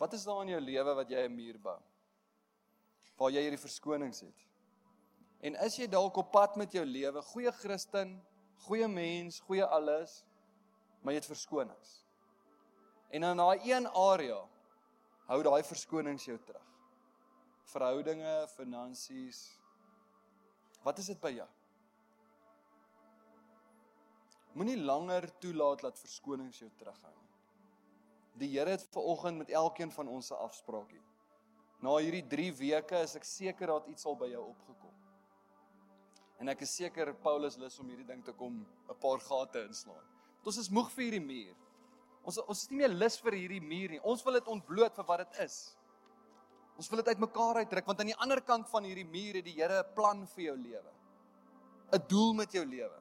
Wat 0.00 0.16
is 0.16 0.24
daar 0.24 0.40
in 0.46 0.54
jou 0.54 0.60
lewe 0.64 0.94
wat 0.96 1.10
jy 1.10 1.26
'n 1.28 1.36
muur 1.36 1.58
bou? 1.58 1.80
Waar 3.18 3.30
jy 3.30 3.42
hierdie 3.44 3.60
verskonings 3.60 4.20
het. 4.20 4.46
En 5.40 5.54
is 5.66 5.76
jy 5.76 5.86
dalk 5.86 6.16
op 6.16 6.32
pad 6.32 6.56
met 6.56 6.72
jou 6.72 6.84
lewe, 6.84 7.22
goeie 7.22 7.52
Christen, 7.52 8.22
goeie 8.66 8.88
mens, 8.88 9.40
goeie 9.40 9.64
alles, 9.64 10.24
maar 11.02 11.12
jy 11.12 11.20
het 11.20 11.28
verskonings. 11.28 12.04
En 13.10 13.22
in 13.22 13.36
daai 13.36 13.60
een 13.60 13.86
area 13.86 14.40
hou 15.26 15.42
daai 15.42 15.62
verskonings 15.62 16.24
jou 16.24 16.38
terug. 16.38 16.70
Verhoudinge, 17.64 18.48
finansies, 18.56 19.58
Wat 20.84 20.98
is 21.00 21.08
dit 21.08 21.20
by 21.20 21.32
jou? 21.32 21.48
Moenie 24.54 24.78
langer 24.78 25.26
toelaat 25.42 25.82
dat 25.82 25.98
verskonings 25.98 26.60
jou 26.60 26.68
terughou 26.78 27.14
nie. 27.14 27.30
Die 28.44 28.50
Here 28.52 28.74
het 28.74 28.84
ver 28.92 29.06
oggend 29.14 29.40
met 29.40 29.50
elkeen 29.50 29.90
van 29.94 30.08
ons 30.08 30.30
'n 30.30 30.42
afspraakie. 30.44 31.02
Na 31.80 31.96
hierdie 31.96 32.26
3 32.26 32.52
weke 32.52 33.00
is 33.02 33.16
ek 33.16 33.24
seker 33.24 33.66
dat 33.66 33.86
iets 33.86 34.06
al 34.06 34.16
by 34.16 34.28
jou 34.28 34.44
opgekom. 34.48 34.94
En 36.38 36.48
ek 36.48 36.60
is 36.60 36.76
seker 36.76 37.14
Paulus 37.14 37.56
lus 37.56 37.78
om 37.78 37.88
hierdie 37.88 38.06
ding 38.06 38.24
te 38.24 38.32
kom 38.32 38.66
'n 38.88 38.98
paar 39.00 39.20
gate 39.20 39.64
inslaan. 39.64 40.06
Want 40.36 40.46
ons 40.46 40.58
is 40.58 40.70
moeg 40.70 40.90
vir 40.92 41.04
hierdie 41.04 41.26
muur. 41.26 41.56
Ons 42.24 42.38
ons 42.38 42.62
is 42.62 42.70
nie 42.70 42.78
meer 42.78 42.88
lus 42.88 43.18
vir 43.20 43.32
hierdie 43.32 43.60
muur 43.60 43.90
nie. 43.90 44.00
Ons 44.02 44.24
wil 44.24 44.32
dit 44.32 44.46
ontbloot 44.46 44.94
vir 44.94 45.04
wat 45.04 45.18
dit 45.18 45.38
is. 45.44 45.76
Ons 46.76 46.88
wil 46.90 47.02
dit 47.02 47.12
uitmekaar 47.14 47.62
uitdruk 47.62 47.86
want 47.86 48.00
aan 48.00 48.10
die 48.10 48.20
ander 48.26 48.40
kant 48.42 48.68
van 48.70 48.84
hierdie 48.84 49.06
muur 49.06 49.38
het 49.38 49.44
die 49.44 49.54
Here 49.54 49.82
'n 49.82 49.94
plan 49.94 50.26
vir 50.26 50.44
jou 50.44 50.56
lewe. 50.56 50.92
'n 51.92 52.02
Doel 52.08 52.34
met 52.34 52.52
jou 52.52 52.64
lewe. 52.64 53.00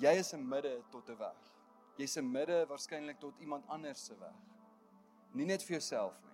Jy 0.00 0.14
is 0.18 0.32
'n 0.34 0.48
midde 0.48 0.82
tot 0.90 1.08
'n 1.08 1.16
weg. 1.18 1.40
Jy's 1.96 2.16
'n 2.16 2.30
midde 2.32 2.66
waarskynlik 2.66 3.18
tot 3.20 3.38
iemand 3.38 3.68
anders 3.68 4.04
se 4.04 4.14
weg. 4.18 4.36
Nie 5.32 5.46
net 5.46 5.62
vir 5.62 5.76
jouself 5.76 6.14
nie. 6.22 6.30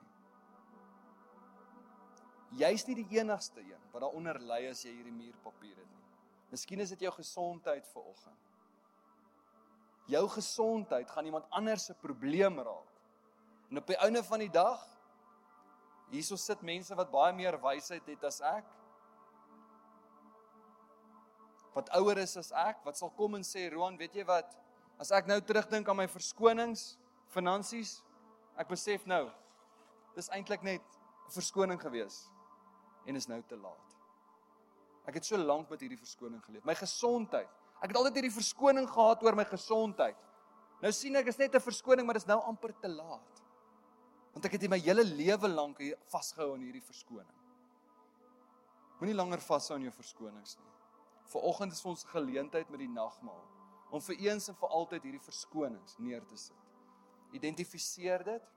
Jy's 2.59 2.87
nie 2.87 2.94
die 2.94 3.18
enigste 3.18 3.61
een 3.61 3.83
wat 3.92 4.03
daaronder 4.03 4.38
lê 4.40 4.70
as 4.70 4.83
jy 4.85 4.90
hierdie 4.90 5.12
muurpapier 5.12 5.77
het 5.77 5.90
nie. 5.90 6.05
Miskien 6.51 6.81
is 6.81 6.90
dit 6.90 7.01
jou 7.01 7.12
gesondheid 7.12 7.87
vir 7.87 8.03
oggend. 8.03 8.38
Jou 10.07 10.29
gesondheid 10.29 11.11
gaan 11.11 11.27
iemand 11.27 11.51
anders 11.51 11.85
se 11.85 11.94
probleem 11.94 12.59
raak. 12.59 12.96
En 13.71 13.79
op 13.79 13.87
die 13.87 13.99
einde 13.99 14.23
van 14.25 14.39
die 14.39 14.51
dag 14.51 14.83
hierso 16.11 16.37
sit 16.39 16.63
mense 16.63 16.95
wat 16.95 17.11
baie 17.11 17.35
meer 17.35 17.59
wysheid 17.63 18.07
het 18.07 18.25
as 18.25 18.41
ek. 18.41 18.67
Wat 21.75 21.91
ouer 21.99 22.23
is 22.23 22.37
as 22.41 22.53
ek, 22.57 22.85
wat 22.87 22.97
sal 22.97 23.11
kom 23.19 23.35
en 23.37 23.45
sê 23.45 23.67
Roan, 23.73 23.99
weet 23.99 24.15
jy 24.17 24.25
wat? 24.29 24.55
As 25.03 25.11
ek 25.13 25.27
nou 25.29 25.41
terugdink 25.45 25.89
aan 25.89 25.99
my 25.99 26.07
verskonings, 26.09 26.95
finansies, 27.35 27.99
ek 28.57 28.71
besef 28.71 29.05
nou 29.11 29.27
dis 30.17 30.31
eintlik 30.33 30.63
net 30.65 30.83
'n 31.27 31.35
verskoning 31.35 31.81
gewees 31.81 32.31
en 33.07 33.17
is 33.17 33.29
nou 33.29 33.43
te 33.43 33.57
laat. 33.57 33.97
Ek 35.07 35.15
het 35.15 35.25
so 35.25 35.37
lank 35.37 35.69
met 35.71 35.81
hierdie 35.81 35.99
verskoning 35.99 36.43
geleef. 36.45 36.65
My 36.65 36.75
gesondheid. 36.75 37.49
Ek 37.83 37.91
het 37.91 37.97
altyd 37.97 38.15
hierdie 38.15 38.35
verskoning 38.35 38.89
gehad 38.89 39.23
oor 39.23 39.35
my 39.35 39.45
gesondheid. 39.45 40.17
Nou 40.81 40.93
sien 40.93 41.17
ek 41.17 41.27
is 41.27 41.39
net 41.39 41.55
'n 41.55 41.61
verskoning, 41.61 42.07
maar 42.07 42.15
dit 42.15 42.23
is 42.23 42.29
nou 42.29 42.41
amper 42.41 42.73
te 42.81 42.89
laat. 42.89 43.43
Want 44.37 44.44
ek 44.44 44.59
het 44.59 44.66
my 44.68 44.77
hele 44.85 45.01
lewe 45.01 45.49
lank 45.49 45.79
vasgehou 46.12 46.51
aan 46.53 46.64
hierdie 46.66 46.85
verskoning. 46.85 47.37
Moenie 49.01 49.14
langer 49.16 49.40
vashou 49.40 49.79
aan 49.79 49.87
jou 49.87 49.92
verskonings 49.96 50.59
nie. 50.61 50.75
Vanoggend 51.33 51.72
is 51.72 51.81
ons 51.88 52.05
geleentheid 52.11 52.68
met 52.68 52.83
die 52.85 52.90
nagmaal 52.92 53.40
om 53.96 54.05
vir 54.05 54.20
eens 54.27 54.51
en 54.53 54.59
vir 54.61 54.77
altyd 54.77 55.09
hierdie 55.09 55.25
verskonings 55.25 55.96
neer 56.05 56.29
te 56.29 56.37
sit. 56.37 56.68
Identifiseer 57.38 58.27
dit. 58.29 58.53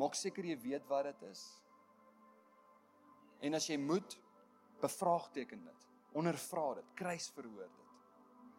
Maak 0.00 0.16
seker 0.16 0.48
jy 0.48 0.56
weet 0.64 0.88
wat 0.88 1.10
dit 1.10 1.28
is. 1.28 1.44
En 3.44 3.60
as 3.60 3.68
jy 3.68 3.76
moet, 3.76 4.16
bevraagteken 4.80 5.68
dit. 5.68 5.88
Ondervra 6.16 6.70
dit, 6.80 6.92
kruisverhoor 6.96 7.68
dit 7.68 7.83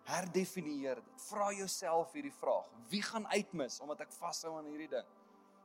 herdefinieer 0.06 1.02
dit. 1.02 1.22
Vra 1.30 1.52
jouself 1.56 2.14
hierdie 2.14 2.34
vraag: 2.40 2.70
Wie 2.92 3.02
gaan 3.06 3.28
uitmis 3.34 3.80
omdat 3.84 4.06
ek 4.06 4.14
vashou 4.20 4.56
aan 4.60 4.70
hierdie 4.70 4.92
ding? 4.92 5.08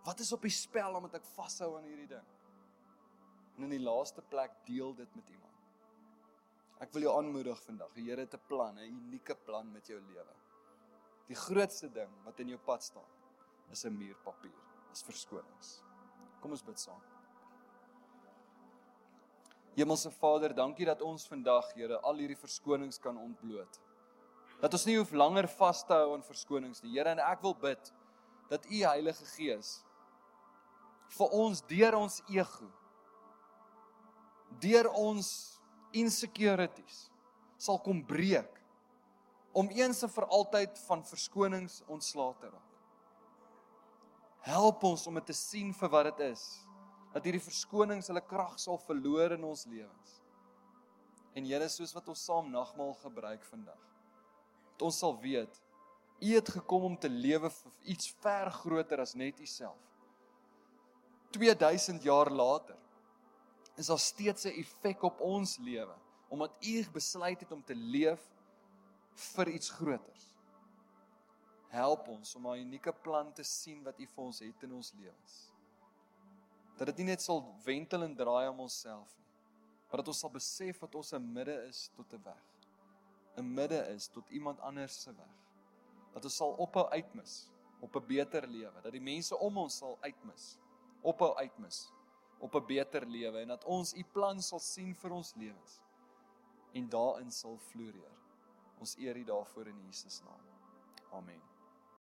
Wat 0.04 0.20
is 0.24 0.32
op 0.32 0.44
die 0.46 0.54
spel 0.54 0.96
omdat 0.96 1.20
ek 1.20 1.28
vashou 1.36 1.74
aan 1.76 1.88
hierdie 1.88 2.08
ding? 2.14 2.26
En 3.58 3.66
in 3.68 3.74
die 3.74 3.84
laaste 3.84 4.22
plek 4.22 4.54
deel 4.64 4.94
dit 4.96 5.16
met 5.18 5.28
iemand. 5.28 5.48
Ek 6.80 6.94
wil 6.94 7.04
jou 7.04 7.16
aanmoedig 7.18 7.60
vandag. 7.66 7.92
Die 7.92 8.06
Here 8.08 8.24
het 8.24 8.34
'n 8.34 8.46
plan, 8.48 8.78
'n 8.78 8.88
unieke 8.88 9.34
plan 9.34 9.70
met 9.72 9.86
jou 9.86 10.00
lewe. 10.00 10.34
Die 11.28 11.36
grootste 11.36 11.90
ding 11.92 12.10
wat 12.24 12.40
in 12.40 12.48
jou 12.48 12.58
pad 12.58 12.82
staan 12.82 13.10
is 13.70 13.84
'n 13.84 13.96
muur 13.96 14.16
papier, 14.24 14.62
is 14.92 15.02
verskonings. 15.02 15.82
Kom 16.40 16.50
ons 16.50 16.62
bid 16.62 16.80
saam. 16.80 17.02
Hemelse 19.76 20.10
Vader, 20.10 20.54
dankie 20.54 20.86
dat 20.86 21.02
ons 21.02 21.28
vandag, 21.28 21.72
Here, 21.74 22.00
al 22.00 22.16
hierdie 22.16 22.36
verskonings 22.36 22.98
kan 22.98 23.18
ontbloot. 23.18 23.80
Dat 24.60 24.74
ons 24.76 24.86
nie 24.88 24.98
hoef 24.98 25.12
langer 25.16 25.48
vas 25.58 25.84
te 25.86 25.96
hou 25.96 26.14
aan 26.14 26.26
verskonings 26.26 26.82
nie. 26.84 26.92
Here, 26.98 27.14
en 27.14 27.22
ek 27.24 27.42
wil 27.44 27.56
bid 27.56 27.92
dat 28.50 28.66
U 28.66 28.82
Heilige 28.82 29.26
Gees 29.36 29.78
vir 31.16 31.32
ons 31.34 31.62
deur 31.70 31.96
ons 31.98 32.20
ego 32.30 32.68
deur 34.62 34.88
ons 34.98 35.28
insecurities 35.96 37.08
sal 37.58 37.80
kom 37.82 38.02
breek 38.06 38.60
om 39.52 39.70
eens 39.74 40.02
en 40.06 40.12
vir 40.12 40.26
altyd 40.30 40.78
van 40.86 41.02
verskonings 41.06 41.80
ontslae 41.90 42.34
te 42.38 42.50
raak. 42.50 42.66
Help 44.46 44.84
ons 44.86 45.06
om 45.10 45.18
dit 45.18 45.26
te 45.26 45.36
sien 45.36 45.72
vir 45.74 45.90
wat 45.92 46.06
dit 46.12 46.22
is. 46.30 46.44
Dat 47.10 47.26
hierdie 47.26 47.42
verskonings 47.42 48.08
hulle 48.08 48.22
krag 48.22 48.54
sal 48.62 48.78
verloor 48.86 49.34
in 49.34 49.44
ons 49.44 49.66
lewens. 49.66 50.20
En 51.34 51.46
Here, 51.46 51.66
soos 51.68 51.92
wat 51.94 52.08
ons 52.10 52.22
saam 52.26 52.50
nagmaal 52.50 52.94
gebruik 53.02 53.42
vandag, 53.50 53.89
dat 54.80 54.88
ons 54.88 55.02
sal 55.04 55.18
weet 55.20 55.60
U 56.20 56.34
het 56.34 56.48
gekom 56.52 56.82
om 56.84 56.96
te 57.00 57.08
lewe 57.08 57.48
vir 57.48 57.92
iets 57.94 58.10
ver 58.20 58.50
groter 58.52 59.00
as 59.00 59.14
net 59.16 59.38
U 59.40 59.46
self. 59.48 59.78
2000 61.32 62.04
jaar 62.04 62.28
later 62.28 62.76
is 63.80 63.88
daar 63.88 64.00
steeds 64.00 64.44
'n 64.44 64.56
effek 64.60 65.02
op 65.02 65.20
ons 65.20 65.58
lewe 65.58 65.96
omdat 66.28 66.52
U 66.60 66.90
besluit 66.92 67.40
het 67.40 67.52
om 67.52 67.62
te 67.64 67.74
leef 67.74 68.20
vir 69.14 69.48
iets 69.48 69.70
groters. 69.70 70.26
Help 71.68 72.08
ons 72.08 72.34
om 72.34 72.46
'n 72.46 72.60
unieke 72.66 72.92
plan 72.92 73.32
te 73.32 73.42
sien 73.42 73.82
wat 73.82 73.98
U 73.98 74.06
vir 74.06 74.24
ons 74.24 74.38
het 74.38 74.62
in 74.62 74.72
ons 74.72 74.92
lewens. 74.92 75.52
Dat 76.76 76.86
dit 76.86 76.96
nie 76.96 77.06
net 77.06 77.22
sal 77.22 77.54
wentel 77.64 78.02
en 78.02 78.14
draai 78.16 78.48
om 78.48 78.60
onsself 78.60 79.16
nie, 79.18 79.28
maar 79.88 79.96
dat 79.96 80.08
ons 80.08 80.18
sal 80.18 80.30
besef 80.30 80.78
dat 80.78 80.94
ons 80.94 81.12
'n 81.12 81.32
midde 81.32 81.66
is 81.68 81.90
tot 81.96 82.12
'n 82.12 82.22
weg. 82.22 82.59
'n 83.36 83.54
Midde 83.54 83.86
is 83.94 84.08
tot 84.08 84.28
iemand 84.30 84.60
anders 84.60 85.02
se 85.02 85.14
weg. 85.14 85.36
Dat 86.12 86.24
ons 86.24 86.36
sal 86.36 86.52
ophou 86.52 86.88
uitmis 86.88 87.48
op 87.80 87.96
'n 87.96 88.06
beter 88.06 88.46
lewe, 88.46 88.80
dat 88.80 88.92
die 88.92 89.00
mense 89.00 89.38
om 89.38 89.58
ons 89.58 89.76
sal 89.76 89.98
uitmis, 90.00 90.58
ophou 91.02 91.36
uitmis 91.36 91.92
op 92.38 92.54
'n 92.54 92.66
beter 92.66 93.06
lewe 93.06 93.38
en 93.38 93.48
dat 93.48 93.64
ons 93.64 93.94
u 93.94 94.04
plan 94.04 94.42
sal 94.42 94.58
sien 94.58 94.94
vir 94.94 95.10
ons 95.10 95.34
lewens 95.34 95.80
en 96.72 96.88
daarin 96.88 97.30
sal 97.30 97.58
floreer. 97.58 98.18
Ons 98.78 98.96
eer 98.96 99.16
U 99.16 99.24
daarvoor 99.24 99.66
in 99.66 99.80
Jesus 99.86 100.22
naam. 100.22 100.44
Amen. 101.12 101.49